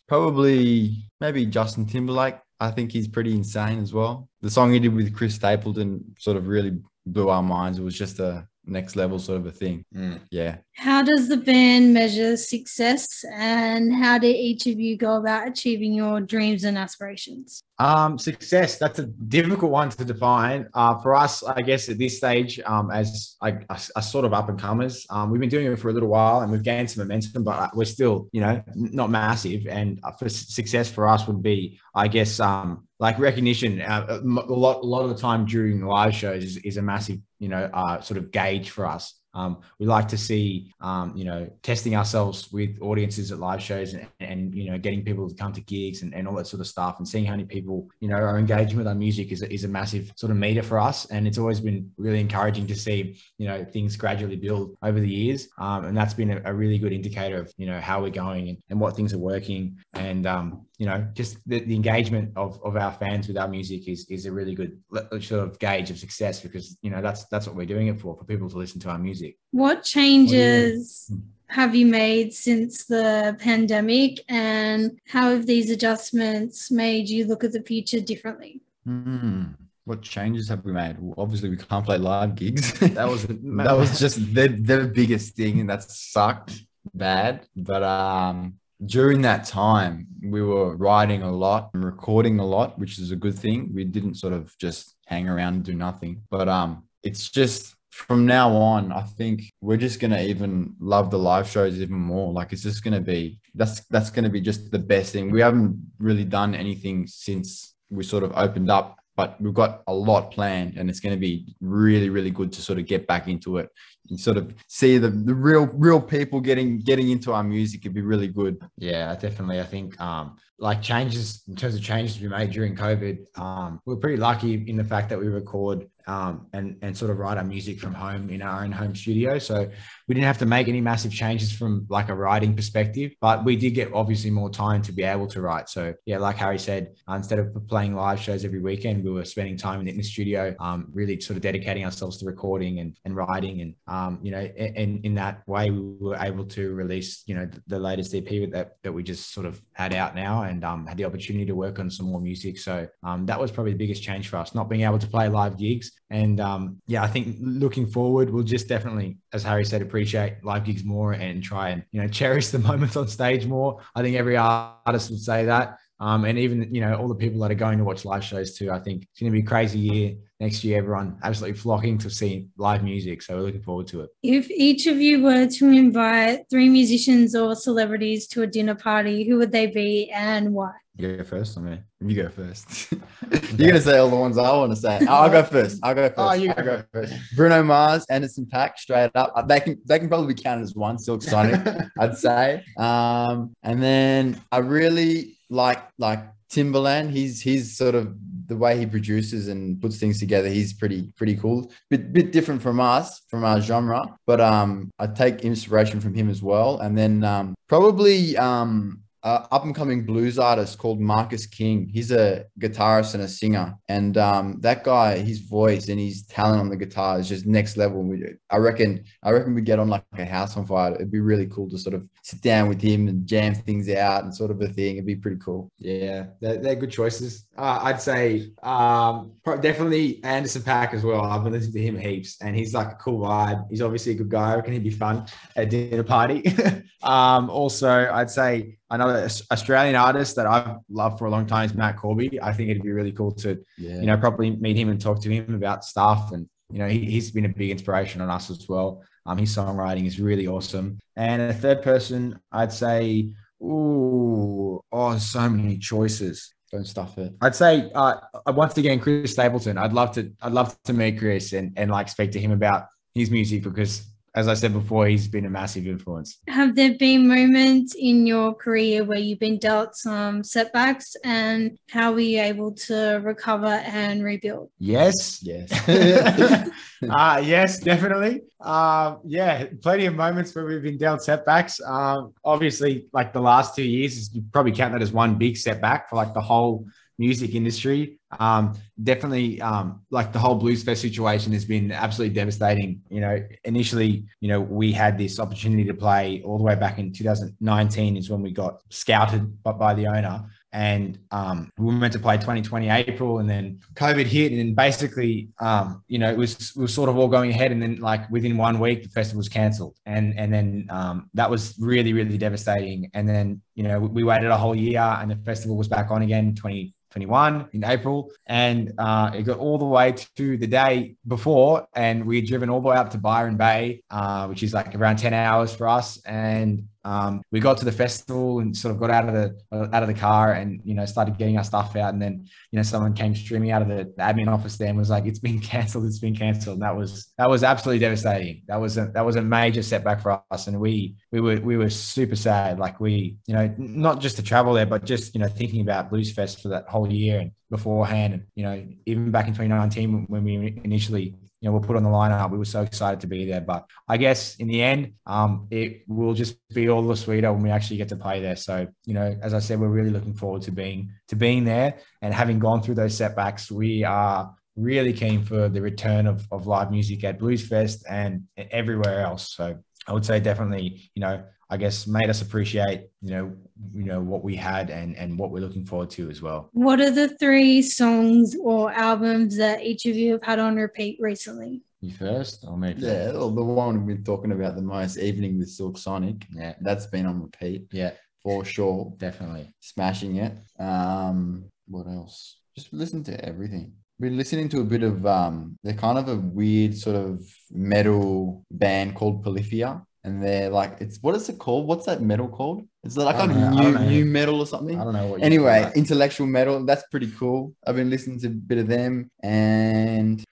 Probably 0.08 1.10
maybe 1.20 1.46
Justin 1.46 1.86
Timberlake. 1.86 2.36
I 2.60 2.72
think 2.72 2.92
he's 2.92 3.08
pretty 3.08 3.34
insane 3.34 3.80
as 3.80 3.94
well. 3.94 4.30
The 4.42 4.50
song 4.50 4.72
he 4.72 4.80
did 4.80 4.94
with 4.94 5.16
Chris 5.16 5.36
Stapleton 5.36 6.16
sort 6.20 6.38
of 6.38 6.48
really 6.48 6.80
blew 7.06 7.30
our 7.30 7.44
minds. 7.44 7.80
It 7.80 7.84
was 7.84 7.98
just 7.98 8.20
a 8.20 8.48
next 8.68 8.96
level 8.96 9.20
sort 9.20 9.40
of 9.40 9.48
a 9.48 9.52
thing. 9.52 9.86
Mm. 9.96 10.20
Yeah. 10.32 10.58
How 10.76 11.02
does 11.02 11.30
the 11.30 11.38
band 11.38 11.94
measure 11.94 12.38
success 12.38 13.24
and 13.34 13.94
how 13.94 14.18
do 14.18 14.28
each 14.28 14.68
of 14.68 14.80
you 14.80 14.98
go 14.98 15.18
about 15.18 15.48
achieving 15.48 15.94
your 15.94 16.22
dreams 16.22 16.64
and 16.64 16.78
aspirations? 16.78 17.64
Um, 17.78 18.18
success, 18.18 18.78
that's 18.78 19.00
a 19.00 19.06
difficult 19.06 19.72
one 19.72 19.90
to 19.90 20.06
define. 20.06 20.70
Uh, 20.74 20.98
for 21.00 21.14
us, 21.14 21.44
I 21.44 21.62
guess 21.62 21.90
at 21.90 21.98
this 21.98 22.18
stage, 22.18 22.60
um, 22.66 22.90
as 22.90 23.36
like 23.42 23.66
a, 23.70 23.80
a 23.98 24.02
sort 24.02 24.26
of 24.26 24.34
up 24.34 24.50
and 24.50 24.60
comers, 24.60 25.06
um, 25.10 25.30
we've 25.30 25.42
been 25.42 25.50
doing 25.50 25.68
it 25.68 25.76
for 25.78 25.90
a 25.90 25.94
little 25.94 26.10
while 26.10 26.42
and 26.42 26.52
we've 26.52 26.64
gained 26.64 26.90
some 26.90 27.04
momentum, 27.04 27.44
but 27.44 27.76
we're 27.76 27.86
still, 27.86 28.30
you 28.32 28.42
know, 28.42 28.64
not 28.76 29.10
massive. 29.10 29.68
And 29.68 30.00
uh, 30.04 30.12
for 30.12 30.30
success 30.30 30.90
for 30.90 31.08
us 31.08 31.28
would 31.28 31.44
be, 31.44 31.80
I 31.94 32.08
guess, 32.08 32.40
um, 32.40 32.85
like 33.00 33.20
recognition. 33.20 33.82
Uh, 33.82 34.06
a 34.10 34.14
m- 34.16 34.38
a 34.38 34.42
lot, 34.54 34.78
a 34.84 34.86
lot 34.86 35.04
of 35.04 35.10
the 35.10 35.18
time 35.18 35.46
during 35.46 35.86
live 35.86 36.14
shows 36.14 36.44
is, 36.44 36.58
is 36.58 36.78
a 36.78 36.82
massive, 36.82 37.20
you 37.40 37.50
know, 37.50 37.70
uh, 37.74 38.02
sort 38.02 38.18
of 38.18 38.32
gauge 38.32 38.70
for 38.70 38.86
us. 38.86 39.20
Um, 39.36 39.60
we 39.80 39.86
like 39.86 40.08
to 40.08 40.18
see, 40.18 40.74
um, 40.82 41.16
you 41.16 41.26
know, 41.26 41.50
testing 41.62 41.96
ourselves 41.96 42.52
with 42.52 42.78
audiences 42.82 43.32
at 43.32 43.40
live 43.40 43.62
shows 43.62 43.94
and, 43.94 44.08
and 44.20 44.56
you 44.56 44.72
know, 44.72 44.78
getting 44.78 45.04
people 45.04 45.30
to 45.30 45.36
come 45.36 45.54
to 45.54 45.62
gigs 45.62 46.02
and, 46.02 46.16
and 46.16 46.28
all 46.28 46.36
that 46.36 46.48
sort 46.48 46.62
of 46.62 46.68
stuff 46.68 46.96
and 46.98 47.08
seeing 47.08 47.26
how 47.26 47.32
many 47.32 47.44
people, 47.46 47.90
you 48.00 48.08
know, 48.08 48.16
are 48.16 48.40
engaging 48.40 48.78
with 48.78 48.88
our 48.88 48.96
music 48.96 49.32
is 49.32 49.42
a, 49.42 49.54
is 49.54 49.66
a 49.66 49.68
massive 49.68 50.12
sort 50.16 50.32
of 50.32 50.38
meter 50.38 50.64
for 50.64 50.80
us. 50.80 51.06
And 51.06 51.28
it's 51.28 51.38
always 51.38 51.60
been 51.60 51.92
really 51.98 52.22
encouraging 52.22 52.66
to 52.68 52.76
see, 52.76 53.20
you 53.38 53.48
know, 53.48 53.66
things 53.66 53.98
gradually 53.98 54.38
build 54.38 54.78
over 54.82 55.00
the 55.00 55.10
years. 55.10 55.50
Um, 55.58 55.86
and 55.86 55.98
that's 55.98 56.14
been 56.14 56.32
a, 56.32 56.42
a, 56.46 56.54
really 56.54 56.78
good 56.78 56.94
indicator 56.94 57.38
of, 57.38 57.54
you 57.58 57.66
know, 57.66 57.82
how 57.82 58.02
we're 58.02 58.10
going 58.10 58.50
and, 58.50 58.58
and 58.70 58.80
what 58.80 58.96
things 58.96 59.14
are 59.14 59.20
working. 59.20 59.78
And, 59.94 60.26
um, 60.26 60.66
you 60.78 60.86
know, 60.86 61.06
just 61.14 61.38
the, 61.48 61.60
the 61.60 61.76
engagement 61.76 62.32
of, 62.36 62.62
of 62.64 62.76
our 62.76 62.92
fans 62.92 63.28
with 63.28 63.38
our 63.38 63.48
music 63.48 63.88
is, 63.88 64.06
is 64.10 64.26
a 64.26 64.32
really 64.32 64.56
good 64.56 64.80
sort 65.22 65.44
of 65.44 65.58
gauge 65.60 65.90
of 65.90 65.98
success 65.98 66.40
because, 66.40 66.78
you 66.82 66.90
know, 66.90 67.02
that's, 67.02 67.26
that's 67.26 67.48
what 67.48 67.56
we're 67.56 67.66
doing 67.66 67.88
it 67.88 68.00
for, 68.00 68.16
for 68.16 68.26
people 68.26 68.50
to 68.50 68.58
listen 68.58 68.80
to 68.82 68.90
our 68.90 68.98
music. 68.98 69.25
What 69.52 69.84
changes 69.84 71.10
oh, 71.12 71.16
yeah. 71.16 71.56
have 71.56 71.76
you 71.76 71.86
made 71.86 72.34
since 72.34 72.86
the 72.86 73.38
pandemic 73.40 74.24
and 74.30 75.00
how 75.08 75.30
have 75.32 75.46
these 75.46 75.70
adjustments 75.70 76.72
made 76.72 77.10
you 77.10 77.26
look 77.26 77.44
at 77.44 77.52
the 77.52 77.62
future 77.62 78.02
differently? 78.02 78.62
Mm 78.88 79.56
what 79.86 80.02
changes 80.02 80.50
have 80.50 80.66
we 80.66 80.74
made? 80.74 80.98
Well, 81.00 81.14
obviously, 81.18 81.50
we 81.50 81.58
can't 81.58 81.86
play 81.86 81.98
live 81.98 82.36
gigs. 82.36 82.74
that 82.80 83.08
was 83.08 83.26
that 83.30 83.78
was 83.78 84.00
just 84.00 84.18
the 84.34 84.48
the 84.48 84.92
biggest 84.94 85.36
thing, 85.36 85.60
and 85.62 85.70
that 85.70 85.84
sucked 85.84 86.64
bad. 86.94 87.48
But 87.56 87.84
um, 87.84 88.56
during 88.86 89.22
that 89.22 89.46
time, 89.46 90.08
we 90.24 90.42
were 90.42 90.76
writing 90.76 91.22
a 91.22 91.32
lot 91.32 91.70
and 91.74 91.86
recording 91.86 92.40
a 92.40 92.46
lot, 92.46 92.78
which 92.78 93.00
is 93.00 93.12
a 93.12 93.16
good 93.16 93.38
thing. 93.38 93.72
We 93.74 93.84
didn't 93.86 94.16
sort 94.16 94.34
of 94.34 94.56
just 94.58 94.96
hang 95.06 95.30
around 95.30 95.54
and 95.54 95.64
do 95.64 95.76
nothing. 95.76 96.24
But 96.30 96.50
um, 96.50 96.84
it's 97.04 97.30
just 97.30 97.75
from 97.96 98.26
now 98.26 98.50
on, 98.52 98.92
I 98.92 99.04
think 99.04 99.54
we're 99.62 99.78
just 99.78 100.02
gonna 100.02 100.22
even 100.22 100.76
love 100.80 101.12
the 101.12 101.18
live 101.18 101.48
shows 101.50 101.80
even 101.80 101.96
more. 101.96 102.34
Like 102.34 102.52
it's 102.52 102.64
just 102.64 102.84
gonna 102.84 103.00
be 103.00 103.40
that's 103.56 103.86
that's 103.88 104.10
gonna 104.10 104.30
be 104.30 104.42
just 104.42 104.70
the 104.70 104.80
best 104.80 105.14
thing. 105.14 105.32
We 105.32 105.40
haven't 105.40 105.80
really 105.98 106.26
done 106.26 106.54
anything 106.54 107.08
since 107.08 107.74
we 107.90 108.04
sort 108.04 108.24
of 108.24 108.34
opened 108.36 108.70
up 108.70 108.98
but 109.16 109.40
we've 109.40 109.54
got 109.54 109.82
a 109.88 109.94
lot 109.94 110.32
planned 110.32 110.78
and 110.78 110.90
it's 110.90 111.00
to 111.00 111.16
be 111.16 111.56
really 111.62 112.10
really 112.10 112.32
good 112.32 112.52
to 112.52 112.62
sort 112.62 112.80
of 112.80 112.86
get 112.86 113.08
back 113.08 113.28
into 113.28 113.58
it 113.58 113.70
and 114.10 114.20
sort 114.20 114.38
of 114.38 114.54
see 114.68 114.98
the, 114.98 115.10
the 115.10 115.34
real 115.34 115.66
real 115.68 116.02
people 116.02 116.40
getting 116.40 116.80
getting 116.80 117.10
into 117.10 117.32
our 117.34 117.44
music 117.44 117.82
it'd 117.82 117.94
be 117.94 118.02
really 118.02 118.28
good 118.28 118.58
yeah 118.78 119.16
definitely 119.16 119.60
i 119.60 119.64
think 119.64 120.00
um 120.00 120.38
like 120.58 120.82
changes 120.82 121.44
in 121.48 121.56
terms 121.56 121.76
of 121.76 121.82
changes 121.82 122.20
we 122.20 122.28
made 122.28 122.52
during 122.52 122.76
covid 122.76 123.26
um 123.38 123.80
we're 123.86 123.96
pretty 123.96 124.18
lucky 124.18 124.64
in 124.68 124.76
the 124.76 124.84
fact 124.84 125.10
that 125.10 125.20
we 125.20 125.28
record 125.28 125.88
um, 126.08 126.48
and 126.54 126.78
and 126.82 126.98
sort 126.98 127.12
of 127.12 127.18
write 127.18 127.38
our 127.38 127.44
music 127.44 127.80
from 127.80 127.94
home 127.94 128.30
in 128.30 128.42
our 128.42 128.64
own 128.64 128.72
home 128.72 128.96
studio. 128.96 129.40
So 129.40 129.70
we 130.08 130.16
didn't 130.16 130.28
have 130.28 130.38
to 130.40 130.46
make 130.46 130.68
any 130.68 130.82
massive 130.82 131.12
changes 131.12 131.52
from 131.52 131.86
like 131.90 132.10
a 132.10 132.16
writing 132.16 132.56
perspective, 132.56 133.14
but 133.22 133.44
we 133.44 133.56
did 133.56 133.72
get 133.72 133.92
obviously 133.94 134.30
more 134.30 134.50
time 134.50 134.82
to 134.84 134.92
be 134.92 135.04
able 135.04 135.28
to 135.28 135.42
write. 135.42 135.70
So 135.70 135.94
yeah, 136.06 136.18
like 136.20 136.38
Harry 136.38 136.60
said, 136.60 136.94
uh, 137.10 137.14
instead 137.14 137.40
of 137.40 137.68
playing 137.68 137.96
live 137.96 138.20
shows 138.20 138.46
every 138.46 138.62
weekend, 138.62 139.04
we 139.04 139.12
were 139.12 139.26
spending 139.26 139.58
time 139.58 139.86
in 139.88 139.98
the 139.98 140.04
studio, 140.04 140.56
um, 140.60 140.88
really 140.94 141.20
sort 141.20 141.38
of 141.38 141.44
dedicating 141.44 141.86
ourselves 141.86 142.18
to 142.18 142.26
recording 142.26 142.80
and, 142.80 142.98
and 143.06 143.16
writing. 143.16 143.62
And 143.62 143.76
you 144.22 144.32
know, 144.32 144.40
and 144.40 145.06
in 145.06 145.16
that 145.16 145.48
way, 145.48 145.70
we 145.72 145.96
were 146.00 146.18
able 146.18 146.46
to 146.46 146.74
release 146.74 147.24
you 147.26 147.36
know 147.36 147.46
the, 147.46 147.62
the 147.68 147.80
latest 147.80 148.14
EP 148.16 148.50
that 148.52 148.78
that 148.84 148.92
we 148.92 149.04
just 149.04 149.34
sort 149.34 149.46
of 149.46 149.62
had 149.74 149.94
out 149.94 150.16
now, 150.16 150.44
and 150.44 150.64
um, 150.64 150.86
had 150.88 150.98
the 150.98 151.06
opportunity 151.06 151.46
to 151.46 151.56
work 151.56 151.80
on 151.80 151.90
some 151.90 152.08
more 152.08 152.22
music. 152.22 152.58
So 152.58 152.88
um, 153.04 153.26
that 153.26 153.40
was 153.40 153.52
probably 153.52 153.74
the 153.74 153.78
biggest 153.78 154.04
change 154.04 154.30
for 154.30 154.38
us, 154.38 154.56
not 154.56 154.70
being 154.70 154.82
able 154.82 155.00
to 155.00 155.08
play 155.08 155.28
live 155.30 155.58
gigs 155.58 155.92
and 156.16 156.40
um, 156.40 156.82
yeah, 156.88 157.04
I 157.04 157.08
think 157.08 157.38
looking 157.42 157.88
forward, 157.88 158.30
we'll 158.30 158.44
just 158.44 158.68
definitely, 158.68 159.18
as 159.34 159.44
Harry 159.44 159.66
said, 159.66 159.82
appreciate 159.82 160.44
live 160.44 160.64
gigs 160.64 160.84
more 160.84 161.14
and 161.14 161.44
try 161.44 161.70
and 161.70 161.84
you 161.92 162.02
know 162.02 162.08
cherish 162.20 162.50
the 162.50 162.60
moments 162.60 162.96
on 162.96 163.08
stage 163.08 163.46
more. 163.46 163.82
I 163.96 164.02
think 164.02 164.16
every 164.16 164.38
artist 164.38 165.10
would 165.10 165.20
say 165.20 165.46
that. 165.46 165.78
Um, 166.00 166.26
and 166.26 166.38
even 166.38 166.74
you 166.76 166.82
know 166.82 166.96
all 166.96 167.08
the 167.08 167.16
people 167.16 167.40
that 167.42 167.52
are 167.52 167.56
going 167.56 167.78
to 167.78 167.84
watch 167.84 168.06
live 168.06 168.24
shows 168.24 168.58
too. 168.58 168.72
I 168.72 168.80
think 168.80 169.04
it's 169.04 169.20
going 169.20 169.32
to 169.32 169.38
be 169.38 169.44
a 169.44 169.48
crazy 169.48 169.80
year 169.80 170.16
next 170.40 170.64
year. 170.64 170.78
Everyone 170.78 171.18
absolutely 171.24 171.58
flocking 171.58 171.98
to 172.00 172.10
see 172.10 172.48
live 172.58 172.84
music, 172.84 173.22
so 173.22 173.36
we're 173.36 173.44
looking 173.44 173.62
forward 173.62 173.88
to 173.88 174.02
it. 174.02 174.10
If 174.24 174.50
each 174.52 174.88
of 174.88 174.98
you 174.98 175.24
were 175.24 175.48
to 175.48 175.70
invite 175.70 176.50
three 176.50 176.70
musicians 176.70 177.36
or 177.36 177.56
celebrities 177.56 178.28
to 178.30 178.44
a 178.44 178.48
dinner 178.48 178.76
party, 178.76 179.28
who 179.28 179.38
would 179.38 179.52
they 179.52 179.68
be 179.68 180.12
and 180.12 180.54
why? 180.54 180.72
You 180.98 181.18
go 181.18 181.24
first. 181.26 181.58
I 181.58 181.62
mean, 181.62 181.84
you 182.00 182.16
go 182.16 182.30
first. 182.30 182.92
You're 183.58 183.68
gonna 183.68 183.82
say 183.82 183.98
all 183.98 184.10
the 184.10 184.16
ones 184.16 184.38
I 184.38 184.50
want 184.56 184.72
to 184.72 184.78
say. 184.78 185.06
I'll 185.10 185.30
go 185.30 185.44
first. 185.44 185.80
I'll 185.84 185.94
go 185.94 186.08
first. 186.08 186.18
Oh, 186.18 186.34
you 186.34 186.54
go, 186.54 186.64
go 186.64 186.84
first. 186.94 187.14
Bruno 187.36 187.64
Mars, 187.64 188.06
Anderson 188.10 188.46
.Paak, 188.46 188.78
straight 188.78 189.12
up. 189.14 189.34
Uh, 189.36 189.42
they 189.42 189.60
can 189.60 189.82
they 189.86 190.00
can 190.00 190.08
probably 190.08 190.34
be 190.34 190.42
counted 190.42 190.64
as 190.64 190.74
one. 190.74 190.98
Silk 190.98 191.22
Sonic, 191.22 191.60
I'd 192.00 192.18
say. 192.18 192.64
Um, 192.78 193.54
and 193.62 193.84
then 193.84 194.42
I 194.54 194.60
really 194.60 195.38
like 195.50 195.84
like 195.98 196.24
Timbaland. 196.50 197.12
He's 197.12 197.42
he's 197.42 197.76
sort 197.76 197.96
of 197.96 198.16
the 198.48 198.58
way 198.58 198.78
he 198.78 198.86
produces 198.86 199.48
and 199.48 199.82
puts 199.82 199.98
things 199.98 200.20
together. 200.20 200.50
He's 200.50 200.74
pretty 200.74 201.12
pretty 201.18 201.36
cool. 201.36 201.72
Bit 201.90 202.14
bit 202.14 202.32
different 202.32 202.62
from 202.62 202.80
us 202.80 203.22
from 203.30 203.44
our 203.44 203.62
genre, 203.62 204.18
but 204.26 204.42
um, 204.42 204.92
I 205.00 205.08
take 205.08 205.42
inspiration 205.42 206.00
from 206.02 206.14
him 206.14 206.30
as 206.30 206.42
well. 206.42 206.80
And 206.80 206.98
then 206.98 207.24
um, 207.24 207.56
probably 207.68 208.38
um 208.38 209.02
uh, 209.26 209.48
up 209.52 209.64
and 209.64 209.74
coming 209.74 210.06
blues 210.06 210.38
artist 210.38 210.78
called 210.78 211.02
Marcus 211.02 211.48
King. 211.48 211.90
He's 211.92 212.12
a 212.12 212.46
guitarist 212.60 213.16
and 213.16 213.24
a 213.24 213.28
singer, 213.28 213.76
and 213.90 214.16
um, 214.18 214.60
that 214.62 214.84
guy, 214.84 215.18
his 215.18 215.40
voice 215.40 215.90
and 215.90 216.00
his 216.00 216.28
talent 216.28 216.60
on 216.60 216.70
the 216.70 216.78
guitar 216.78 217.20
is 217.20 217.28
just 217.28 217.48
next 217.48 217.76
level. 217.76 218.04
We, 218.04 218.24
I 218.52 218.58
reckon, 218.58 219.04
I 219.24 219.32
reckon 219.32 219.56
we 219.56 219.64
get 219.64 219.80
on 219.80 219.90
like 219.90 220.04
a 220.14 220.26
house 220.26 220.56
on 220.58 220.68
fire. 220.68 220.94
It'd 220.94 221.12
be 221.12 221.22
really 221.22 221.48
cool 221.48 221.68
to 221.72 221.78
sort 221.80 221.96
of 221.96 222.08
sit 222.22 222.40
down 222.42 222.70
with 222.70 222.80
him 222.80 223.08
and 223.08 223.26
jam 223.26 223.56
things 223.56 223.90
out 223.90 224.26
and 224.26 224.34
sort 224.34 224.52
of 224.52 224.62
a 224.62 224.68
thing. 224.68 224.98
It'd 224.98 225.08
be 225.08 225.16
pretty 225.16 225.38
cool. 225.44 225.72
Yeah, 225.80 226.28
they're, 226.40 226.58
they're 226.58 226.76
good 226.76 226.92
choices. 226.92 227.48
Uh, 227.58 227.80
I'd 227.82 228.02
say 228.02 228.52
um, 228.62 229.32
definitely 229.44 230.24
Anderson 230.24 230.62
.Paak 230.62 230.94
as 230.94 231.04
well. 231.04 231.22
I've 231.22 231.44
been 231.44 231.54
listening 231.54 231.74
to 231.74 231.82
him 231.82 231.98
heaps, 231.98 232.38
and 232.42 232.56
he's 232.56 232.76
like 232.76 232.92
a 232.92 232.96
cool 232.96 233.22
vibe. 233.22 233.66
He's 233.72 233.82
obviously 233.82 234.12
a 234.12 234.16
good 234.16 234.30
guy. 234.30 234.52
I 234.52 234.56
reckon 234.58 234.74
he'd 234.74 234.84
be 234.84 234.92
fun 234.92 235.26
at 235.56 235.72
dinner 235.72 236.04
party. 236.04 236.44
um, 237.02 237.50
also, 237.50 238.08
I'd 238.14 238.30
say 238.30 238.78
another 238.90 239.28
Australian 239.52 239.96
artist 239.96 240.36
that 240.36 240.46
I've 240.46 240.78
loved 240.90 241.20
for 241.20 241.26
a 241.26 241.30
long 241.30 241.46
time 241.46 241.66
is 241.66 241.74
Matt 241.74 241.98
Corby. 241.98 242.42
I 242.42 242.54
think 242.54 242.70
it'd 242.70 242.84
be 242.84 242.92
really 242.92 243.12
cool 243.12 243.32
to, 243.34 243.62
yeah. 243.78 244.00
you 244.00 244.06
know, 244.06 244.18
probably 244.18 244.52
meet 244.52 244.78
him 244.78 244.90
and 244.90 245.00
talk 245.00 245.22
to 245.22 245.30
him 245.30 245.56
about 245.56 245.84
stuff. 245.84 246.32
And, 246.32 246.48
you 246.72 246.80
know, 246.80 246.88
he, 246.88 247.16
has 247.16 247.32
been 247.32 247.46
a 247.46 247.50
big 247.50 247.72
inspiration 247.72 248.22
on 248.22 248.30
us 248.30 248.50
as 248.50 248.68
well. 248.70 249.04
Um, 249.26 249.38
his 249.38 249.56
songwriting 249.56 250.06
is 250.06 250.20
really 250.20 250.48
awesome. 250.48 251.00
And 251.16 251.42
a 251.42 251.54
third 251.54 251.82
person, 251.82 252.40
I'd 252.52 252.72
say, 252.72 253.34
ooh, 253.62 254.82
oh, 254.92 255.18
so 255.18 255.50
many 255.50 255.78
choices. 255.78 256.54
Don't 256.72 256.86
stuff 256.86 257.18
it. 257.18 257.34
I'd 257.42 257.56
say 257.56 257.92
uh, 257.94 258.16
once 258.48 258.78
again, 258.78 259.00
Chris 259.00 259.32
Stapleton. 259.32 259.78
I'd 259.78 259.94
love 259.94 260.12
to. 260.14 260.32
I'd 260.42 260.52
love 260.52 260.76
to 260.86 260.94
meet 260.94 261.20
Chris 261.20 261.54
and 261.54 261.72
and 261.78 261.92
like 261.92 262.10
speak 262.10 262.32
to 262.32 262.40
him 262.40 262.52
about 262.52 262.88
his 263.14 263.30
music 263.30 263.64
because 263.64 264.04
as 264.36 264.50
I 264.50 264.54
said 264.54 264.74
before, 264.74 265.08
he's 265.08 265.30
been 265.30 265.46
a 265.46 265.50
massive 265.50 265.88
influence. 265.88 266.40
Have 266.50 266.76
there 266.76 266.94
been 266.96 267.28
moments 267.28 267.96
in 267.98 268.28
your 268.28 268.54
career 268.54 269.06
where 269.06 269.18
you've 269.18 269.40
been 269.40 269.58
dealt 269.58 269.96
some 269.96 270.44
setbacks 270.44 271.16
and 271.24 271.80
how 271.90 272.12
were 272.12 272.20
you 272.20 272.42
able 272.42 272.74
to 272.74 273.22
recover 273.24 273.68
and 273.68 274.24
rebuild? 274.24 274.70
Yes. 274.78 275.42
Yes. 275.42 275.72
uh, 277.10 277.42
yes, 277.44 277.80
definitely. 277.80 278.42
Uh, 278.60 279.16
yeah, 279.24 279.68
plenty 279.82 280.06
of 280.06 280.16
moments 280.16 280.54
where 280.54 280.66
we've 280.66 280.84
been 280.84 280.98
dealt 280.98 281.24
setbacks. 281.24 281.80
Um, 281.82 282.34
obviously, 282.44 283.08
like 283.14 283.32
the 283.32 283.42
last 283.42 283.74
two 283.74 283.84
years, 283.84 284.34
you 284.36 284.44
probably 284.52 284.74
count 284.74 284.92
that 284.94 285.02
as 285.02 285.14
one 285.14 285.36
big 285.36 285.56
setback 285.56 286.10
for 286.10 286.18
like 286.18 286.34
the 286.34 286.42
whole 286.42 286.86
music 287.18 287.56
industry. 287.56 288.20
Um, 288.40 288.74
definitely, 289.02 289.62
um, 289.62 290.02
like 290.10 290.34
the 290.34 290.40
whole 290.40 290.56
Blues 290.56 290.84
Fest 290.84 291.02
situation 291.02 291.54
has 291.54 291.66
been 291.66 291.92
absolutely 291.92 292.36
devastating. 292.36 293.02
You 293.10 293.22
know, 293.22 293.48
initially, 293.64 294.26
you 294.42 294.50
know, 294.50 294.60
we 294.60 294.92
had 294.92 295.18
this 295.18 295.40
opportunity 295.40 295.86
to 295.86 295.94
play 295.94 296.42
all 296.44 296.58
the 296.58 296.64
way 296.64 296.76
back 296.76 297.00
in 297.00 297.14
2019 297.14 298.18
is 298.18 298.30
when 298.30 298.42
we 298.42 298.52
got 298.52 298.82
scouted 298.90 299.64
by, 299.64 299.72
by 299.72 299.94
the 299.94 300.08
owner. 300.08 300.46
And 300.74 301.20
um, 301.32 301.72
we 301.78 301.86
were 301.86 301.94
meant 301.94 302.12
to 302.14 302.20
play 302.20 302.36
2020 302.36 302.90
April, 302.90 303.40
and 303.40 303.50
then 303.50 303.80
COVID 303.94 304.26
hit, 304.26 304.52
and 304.52 304.76
basically, 304.76 305.48
um, 305.62 306.04
you 306.10 306.20
know, 306.20 306.30
it 306.30 306.38
was 306.38 306.72
it 306.76 306.78
was 306.78 306.94
sort 306.94 307.08
of 307.08 307.18
all 307.18 307.30
going 307.30 307.50
ahead, 307.50 307.72
and 307.72 307.82
then 307.82 308.02
like 308.02 308.30
within 308.30 308.58
one 308.58 308.78
week, 308.78 309.04
the 309.04 309.08
festival 309.08 309.38
was 309.38 309.48
cancelled, 309.48 309.96
and 310.06 310.38
and 310.38 310.54
then 310.54 310.86
um, 310.90 311.30
that 311.34 311.50
was 311.50 311.76
really 311.80 312.12
really 312.12 312.38
devastating. 312.38 313.10
And 313.14 313.26
then 313.30 313.62
you 313.76 313.84
know 313.84 314.02
we, 314.02 314.08
we 314.08 314.24
waited 314.26 314.52
a 314.52 314.58
whole 314.58 314.76
year, 314.76 315.00
and 315.00 315.32
the 315.32 315.38
festival 315.38 315.78
was 315.78 315.88
back 315.88 316.12
on 316.12 316.24
again 316.24 316.54
20 316.54 316.94
21 317.16 317.70
in 317.72 317.86
April, 317.86 318.30
and 318.46 318.92
uh, 318.98 319.32
it 319.34 319.44
got 319.44 319.58
all 319.58 319.78
the 319.78 319.86
way 319.86 320.14
to 320.36 320.58
the 320.58 320.68
day 320.68 321.16
before, 321.26 321.88
and 321.96 322.26
we 322.26 322.36
had 322.36 322.46
driven 322.46 322.70
all 322.70 322.82
the 322.82 322.90
way 322.90 322.98
up 322.98 323.10
to 323.10 323.18
Byron 323.18 323.56
Bay, 323.56 324.04
uh, 324.12 324.48
which 324.48 324.64
is 324.64 324.74
like 324.74 324.94
around 324.96 325.16
10 325.16 325.34
hours 325.34 325.74
for 325.74 325.88
us, 325.88 326.22
and 326.26 326.90
Um, 327.06 327.44
we 327.52 327.60
got 327.60 327.78
to 327.78 327.86
the 327.86 327.92
festival 327.92 328.60
and 328.60 328.76
sort 328.76 328.94
of 328.94 329.00
got 329.00 329.12
out 329.12 329.30
of 329.30 329.36
the 329.36 329.96
out 329.96 330.02
of 330.02 330.08
the 330.08 330.16
car 330.16 330.54
and 330.54 330.82
you 330.84 330.96
know 330.96 331.06
started 331.06 331.38
getting 331.38 331.56
our 331.56 331.64
stuff 331.64 331.96
out, 331.96 332.14
and 332.14 332.22
then 332.22 332.48
you 332.72 332.78
know 332.78 332.84
someone 332.84 333.14
came 333.14 333.36
streaming 333.36 333.70
out 333.70 333.84
of 333.84 333.88
the, 333.90 334.06
admin 334.20 334.52
office 334.52 334.78
there 334.78 334.90
and 334.90 334.98
was 334.98 335.12
like, 335.12 335.26
"It's 335.26 335.38
been 335.38 335.60
cancelled. 335.72 336.06
It's 336.06 336.18
been 336.18 336.36
cancelled 336.36 336.76
And 336.76 336.82
that 336.82 336.96
was 336.96 337.32
that 337.38 337.48
was 337.48 337.64
absolutely 337.64 338.00
devastating. 338.00 338.64
That 338.68 338.82
was 338.82 338.98
a 338.98 339.12
that 339.14 339.24
was 339.24 339.36
a 339.36 339.42
major 339.42 339.84
setback 339.84 340.20
for 340.22 340.42
us, 340.50 340.66
and 340.66 340.80
we 340.80 341.16
we 341.32 341.40
were 341.42 341.58
we 341.58 341.78
were 341.78 341.92
super 341.92 342.36
sad. 342.36 342.80
Like 342.80 343.00
we 343.00 343.38
you 343.46 343.54
know 343.54 343.72
not 343.78 344.20
just 344.20 344.38
to 344.38 344.44
travel 344.44 344.74
there, 344.74 344.88
but 344.88 345.06
just 345.06 345.36
you 345.36 345.42
know 345.42 345.48
thinking 345.48 345.82
about 345.82 346.10
Blues 346.10 346.34
Fest 346.34 346.64
for 346.64 346.70
that 346.70 346.88
whole 346.90 347.12
year 347.12 347.40
and 347.40 347.52
beforehand, 347.70 348.34
and 348.34 348.44
you 348.56 348.64
know 348.64 348.84
even 349.06 349.30
back 349.30 349.48
in 349.48 349.54
2019 349.54 350.26
when 350.28 350.44
we 350.44 350.82
initially 350.84 351.36
you 351.66 351.72
know, 351.72 351.78
we'll 351.80 351.88
put 351.88 351.96
on 351.96 352.04
the 352.04 352.10
lineup. 352.10 352.52
We 352.52 352.60
were 352.60 352.64
so 352.66 352.84
excited 352.84 353.22
to 353.22 353.28
be 353.28 353.46
there. 353.46 353.60
But 353.60 353.90
I 354.08 354.18
guess 354.18 354.56
in 354.58 354.68
the 354.68 354.84
end, 354.84 355.14
um, 355.26 355.66
it 355.72 356.04
will 356.08 356.36
just 356.36 356.58
be 356.70 356.90
all 356.90 357.02
the 357.02 357.16
sweeter 357.16 357.52
when 357.52 357.64
we 357.64 357.72
actually 357.72 357.98
get 357.98 358.10
to 358.10 358.16
play 358.16 358.40
there. 358.40 358.56
So, 358.56 358.88
you 359.06 359.16
know, 359.16 359.36
as 359.42 359.56
I 359.56 359.58
said, 359.58 359.80
we're 359.80 359.88
really 359.88 360.12
looking 360.12 360.36
forward 360.36 360.62
to 360.64 360.72
being 360.72 361.14
to 361.30 361.36
being 361.36 361.66
there 361.66 361.98
and 362.22 362.32
having 362.36 362.60
gone 362.60 362.84
through 362.84 362.94
those 362.94 363.18
setbacks. 363.18 363.72
We 363.72 364.04
are 364.04 364.54
really 364.76 365.12
keen 365.12 365.44
for 365.44 365.68
the 365.68 365.82
return 365.82 366.28
of, 366.28 366.48
of 366.52 366.68
live 366.68 366.92
music 366.92 367.24
at 367.24 367.40
Blues 367.40 367.68
Fest 367.68 368.06
and 368.08 368.44
everywhere 368.56 369.22
else. 369.22 369.52
So 369.52 369.80
I 370.08 370.14
would 370.14 370.24
say 370.24 370.40
definitely, 370.40 371.10
you 371.16 371.22
know, 371.22 371.46
I 371.70 371.78
guess 371.78 372.06
made 372.06 372.30
us 372.30 372.42
appreciate, 372.42 373.10
you 373.22 373.32
know, 373.32 373.56
you 373.94 374.04
know 374.04 374.22
what 374.22 374.44
we 374.44 374.56
had 374.56 374.90
and 374.90 375.16
and 375.18 375.38
what 375.38 375.52
we're 375.52 375.62
looking 375.62 375.86
forward 375.86 376.12
to 376.12 376.30
as 376.30 376.42
well. 376.42 376.70
What 376.74 377.02
are 377.02 377.12
the 377.12 377.30
three 377.38 377.82
songs 377.82 378.56
or 378.62 378.92
albums 378.92 379.58
that 379.58 379.84
each 379.84 380.06
of 380.06 380.16
you 380.16 380.34
have 380.34 380.44
had 380.44 380.60
on 380.60 380.76
repeat 380.76 381.18
recently? 381.20 381.82
You 382.02 382.12
first, 382.12 382.66
or 382.68 382.78
maybe 382.78 383.02
yeah, 383.02 383.32
well, 383.32 383.50
the 383.50 383.64
one 383.64 384.06
we've 384.06 384.18
been 384.18 384.24
talking 384.24 384.52
about 384.52 384.76
the 384.76 384.84
most, 384.84 385.18
"Evening 385.18 385.58
with 385.58 385.70
Silk 385.70 385.98
Sonic." 385.98 386.46
Yeah, 386.54 386.76
that's 386.82 387.08
been 387.08 387.26
on 387.26 387.42
repeat. 387.42 387.88
Yeah, 387.92 388.12
for 388.44 388.64
sure, 388.64 389.14
definitely 389.18 389.74
smashing 389.80 390.36
it. 390.36 390.54
Um, 390.80 391.66
what 391.88 392.06
else? 392.08 392.60
Just 392.76 392.94
listen 392.94 393.24
to 393.24 393.44
everything 393.44 393.94
we're 394.20 394.32
listening 394.32 394.70
to 394.70 394.80
a 394.80 394.84
bit 394.84 395.04
of 395.04 395.26
um 395.26 395.78
they're 395.84 395.94
kind 395.94 396.18
of 396.18 396.30
a 396.30 396.36
weird 396.36 396.96
sort 396.96 397.16
of 397.16 397.42
metal 397.72 398.64
band 398.72 399.16
called 399.16 399.44
Polyphia 399.44 400.02
and 400.26 400.42
they're 400.42 400.70
like, 400.70 400.98
it's 401.00 401.20
what 401.22 401.36
is 401.36 401.48
it 401.50 401.60
called? 401.60 401.88
What's 401.88 402.08
that 402.08 402.22
metal 402.22 402.48
called? 402.48 402.82
Is 403.04 403.16
It's 403.16 403.18
like 403.18 403.38
a 403.38 403.48
new 403.48 403.98
new 404.00 404.26
metal 404.26 404.60
or 404.60 404.66
something. 404.66 405.00
I 405.00 405.04
don't 405.04 405.14
know 405.14 405.28
what. 405.28 405.44
Anyway, 405.44 405.90
intellectual 405.96 406.48
metal. 406.48 406.84
That's 406.84 407.04
pretty 407.12 407.32
cool. 407.32 407.76
I've 407.86 407.96
been 407.96 408.10
listening 408.10 408.40
to 408.40 408.48
a 408.48 408.50
bit 408.50 408.80
of 408.80 408.88
them, 408.88 409.30
and 409.44 410.44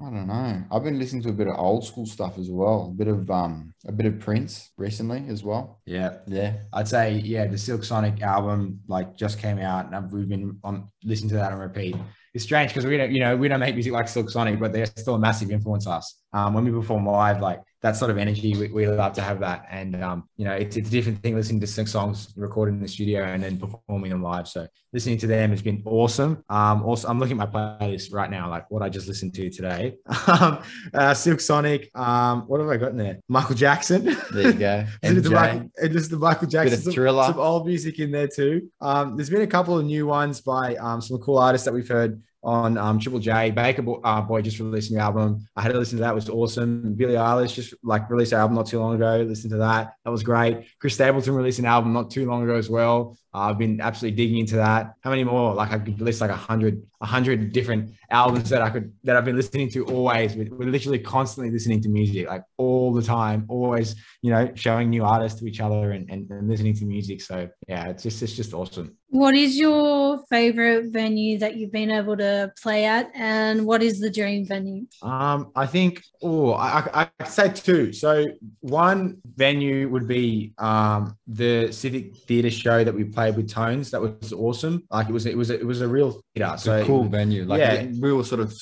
I 0.00 0.04
don't 0.04 0.26
know. 0.26 0.64
I've 0.72 0.84
been 0.84 0.98
listening 0.98 1.22
to 1.24 1.28
a 1.28 1.32
bit 1.32 1.48
of 1.48 1.58
old 1.58 1.84
school 1.84 2.06
stuff 2.06 2.38
as 2.38 2.48
well. 2.50 2.88
A 2.90 2.94
bit 2.96 3.08
of 3.08 3.30
um, 3.30 3.74
a 3.86 3.92
bit 3.92 4.06
of 4.06 4.18
Prince 4.20 4.70
recently 4.78 5.22
as 5.28 5.44
well. 5.44 5.80
Yeah, 5.84 6.16
yeah. 6.26 6.54
I'd 6.72 6.88
say 6.88 7.12
yeah, 7.12 7.46
the 7.46 7.58
Silk 7.58 7.84
Sonic 7.84 8.22
album 8.22 8.80
like 8.88 9.16
just 9.16 9.38
came 9.38 9.58
out, 9.58 9.92
and 9.92 10.10
we've 10.10 10.28
been 10.28 10.58
on 10.64 10.88
listening 11.04 11.28
to 11.30 11.36
that 11.36 11.52
on 11.52 11.58
repeat 11.58 11.94
it's 12.34 12.44
strange 12.44 12.70
because 12.70 12.86
we 12.86 12.96
don't, 12.96 13.10
you 13.10 13.20
know, 13.20 13.36
we 13.36 13.48
don't 13.48 13.58
make 13.58 13.74
music 13.74 13.92
like 13.92 14.06
Silk 14.06 14.30
Sonic, 14.30 14.60
but 14.60 14.72
they're 14.72 14.86
still 14.86 15.14
a 15.14 15.18
massive 15.18 15.50
influence 15.50 15.86
on 15.86 15.96
us. 15.96 16.20
Um, 16.32 16.54
when 16.54 16.64
we 16.64 16.70
perform 16.70 17.06
live, 17.06 17.40
like 17.40 17.60
that 17.80 17.96
sort 17.96 18.10
of 18.10 18.18
energy, 18.18 18.56
we, 18.56 18.68
we 18.68 18.88
love 18.88 19.12
to 19.12 19.22
have 19.22 19.38
that. 19.38 19.66
And, 19.70 20.02
um, 20.02 20.28
you 20.36 20.44
know, 20.44 20.52
it's, 20.52 20.76
it's 20.76 20.88
a 20.88 20.90
different 20.90 21.22
thing 21.22 21.36
listening 21.36 21.60
to 21.60 21.66
songs 21.66 22.32
recorded 22.36 22.72
in 22.72 22.80
the 22.80 22.88
studio 22.88 23.22
and 23.22 23.42
then 23.42 23.56
performing 23.56 24.10
them 24.10 24.20
live. 24.20 24.48
So 24.48 24.66
listening 24.92 25.18
to 25.18 25.28
them 25.28 25.50
has 25.50 25.62
been 25.62 25.82
awesome. 25.84 26.42
Um, 26.48 26.82
also, 26.82 27.06
I'm 27.06 27.20
looking 27.20 27.40
at 27.40 27.52
my 27.52 27.78
playlist 27.78 28.12
right 28.12 28.30
now, 28.30 28.50
like 28.50 28.68
what 28.68 28.82
I 28.82 28.88
just 28.88 29.06
listened 29.06 29.32
to 29.34 29.48
today. 29.48 29.94
um, 30.26 30.60
uh, 30.92 31.14
Silk 31.14 31.40
Sonic. 31.40 31.90
Um, 31.94 32.42
what 32.48 32.60
have 32.60 32.68
I 32.68 32.78
got 32.78 32.90
in 32.90 32.96
there? 32.96 33.20
Michael 33.28 33.54
Jackson. 33.54 34.16
There 34.32 34.50
you 34.50 34.52
go. 34.54 34.84
and 35.04 35.18
the 35.18 35.30
Michael, 35.30 35.70
just 35.88 36.10
the 36.10 36.18
Michael 36.18 36.48
Jackson. 36.48 36.80
Some, 36.80 36.92
some, 36.92 37.38
old 37.38 37.66
music 37.66 38.00
in 38.00 38.10
there 38.10 38.28
too. 38.28 38.68
Um, 38.80 39.16
there's 39.16 39.30
been 39.30 39.42
a 39.42 39.46
couple 39.46 39.78
of 39.78 39.84
new 39.84 40.06
ones 40.06 40.40
by 40.40 40.74
um, 40.76 41.00
some 41.00 41.18
cool 41.18 41.38
artists 41.38 41.64
that 41.64 41.72
we've 41.72 41.88
heard 41.88 42.20
on 42.42 42.78
um, 42.78 42.98
Triple 42.98 43.20
J. 43.20 43.50
Baker 43.50 43.84
uh, 44.04 44.20
Boy 44.22 44.42
just 44.42 44.60
released 44.60 44.90
a 44.90 44.94
new 44.94 45.00
album. 45.00 45.46
I 45.56 45.62
had 45.62 45.72
to 45.72 45.78
listen 45.78 45.98
to 45.98 46.02
that; 46.02 46.12
it 46.12 46.14
was 46.14 46.28
awesome. 46.28 46.94
Billie 46.94 47.14
Eilish 47.14 47.54
just 47.54 47.74
like 47.82 48.08
released 48.10 48.32
an 48.32 48.38
album 48.38 48.56
not 48.56 48.66
too 48.66 48.78
long 48.78 48.94
ago. 48.94 49.24
Listen 49.28 49.50
to 49.50 49.56
that; 49.58 49.94
that 50.04 50.10
was 50.10 50.22
great. 50.22 50.66
Chris 50.78 50.94
Stapleton 50.94 51.34
released 51.34 51.58
an 51.58 51.66
album 51.66 51.92
not 51.92 52.10
too 52.10 52.28
long 52.28 52.44
ago 52.44 52.54
as 52.54 52.70
well. 52.70 53.16
Uh, 53.38 53.50
I've 53.50 53.58
been 53.58 53.80
absolutely 53.80 54.16
digging 54.16 54.38
into 54.38 54.56
that. 54.56 54.94
How 55.02 55.10
many 55.10 55.22
more? 55.22 55.54
Like 55.54 55.70
I 55.70 55.78
could 55.78 56.00
list 56.00 56.20
like 56.20 56.30
a 56.30 56.36
hundred, 56.36 56.82
a 57.00 57.06
hundred 57.06 57.52
different 57.52 57.94
albums 58.10 58.48
that 58.50 58.62
I 58.62 58.70
could 58.70 58.92
that 59.04 59.16
I've 59.16 59.24
been 59.24 59.36
listening 59.36 59.70
to 59.70 59.84
always. 59.86 60.34
We're, 60.34 60.48
we're 60.50 60.68
literally 60.68 60.98
constantly 60.98 61.52
listening 61.52 61.80
to 61.82 61.88
music, 61.88 62.26
like 62.26 62.42
all 62.56 62.92
the 62.92 63.02
time, 63.02 63.44
always, 63.48 63.94
you 64.22 64.32
know, 64.32 64.50
showing 64.56 64.90
new 64.90 65.04
artists 65.04 65.38
to 65.38 65.46
each 65.46 65.60
other 65.60 65.92
and, 65.92 66.10
and, 66.10 66.28
and 66.30 66.48
listening 66.48 66.74
to 66.74 66.84
music. 66.84 67.22
So 67.22 67.48
yeah, 67.68 67.88
it's 67.88 68.02
just 68.02 68.20
it's 68.22 68.34
just 68.34 68.54
awesome. 68.54 68.96
What 69.10 69.34
is 69.34 69.56
your 69.56 70.22
favorite 70.28 70.92
venue 70.92 71.38
that 71.38 71.56
you've 71.56 71.72
been 71.72 71.90
able 71.90 72.16
to 72.18 72.52
play 72.60 72.84
at, 72.84 73.10
and 73.14 73.64
what 73.64 73.82
is 73.82 74.00
the 74.00 74.10
dream 74.10 74.46
venue? 74.46 74.86
Um, 75.00 75.50
I 75.56 75.66
think 75.66 76.02
oh, 76.22 76.52
I, 76.52 77.08
I, 77.20 77.24
say 77.24 77.50
two. 77.50 77.92
So 77.92 78.26
one 78.60 79.18
venue 79.36 79.88
would 79.88 80.08
be 80.08 80.52
um 80.58 81.16
the 81.26 81.72
Civic 81.72 82.16
Theatre 82.16 82.50
show 82.50 82.84
that 82.84 82.94
we 82.94 83.04
played 83.04 83.27
with 83.36 83.50
Tones. 83.50 83.90
That 83.90 84.00
was 84.00 84.32
awesome. 84.32 84.84
Like 84.90 85.08
it 85.08 85.12
was 85.12 85.26
it 85.26 85.36
was 85.36 85.50
it 85.50 85.66
was 85.66 85.80
a 85.80 85.88
real 85.88 86.20
theatre. 86.34 86.56
So 86.58 86.82
a 86.82 86.84
cool 86.84 87.04
venue. 87.04 87.44
Like 87.44 87.60
yeah, 87.60 87.86
we 88.00 88.12
were 88.12 88.24
sort 88.24 88.40
of 88.40 88.52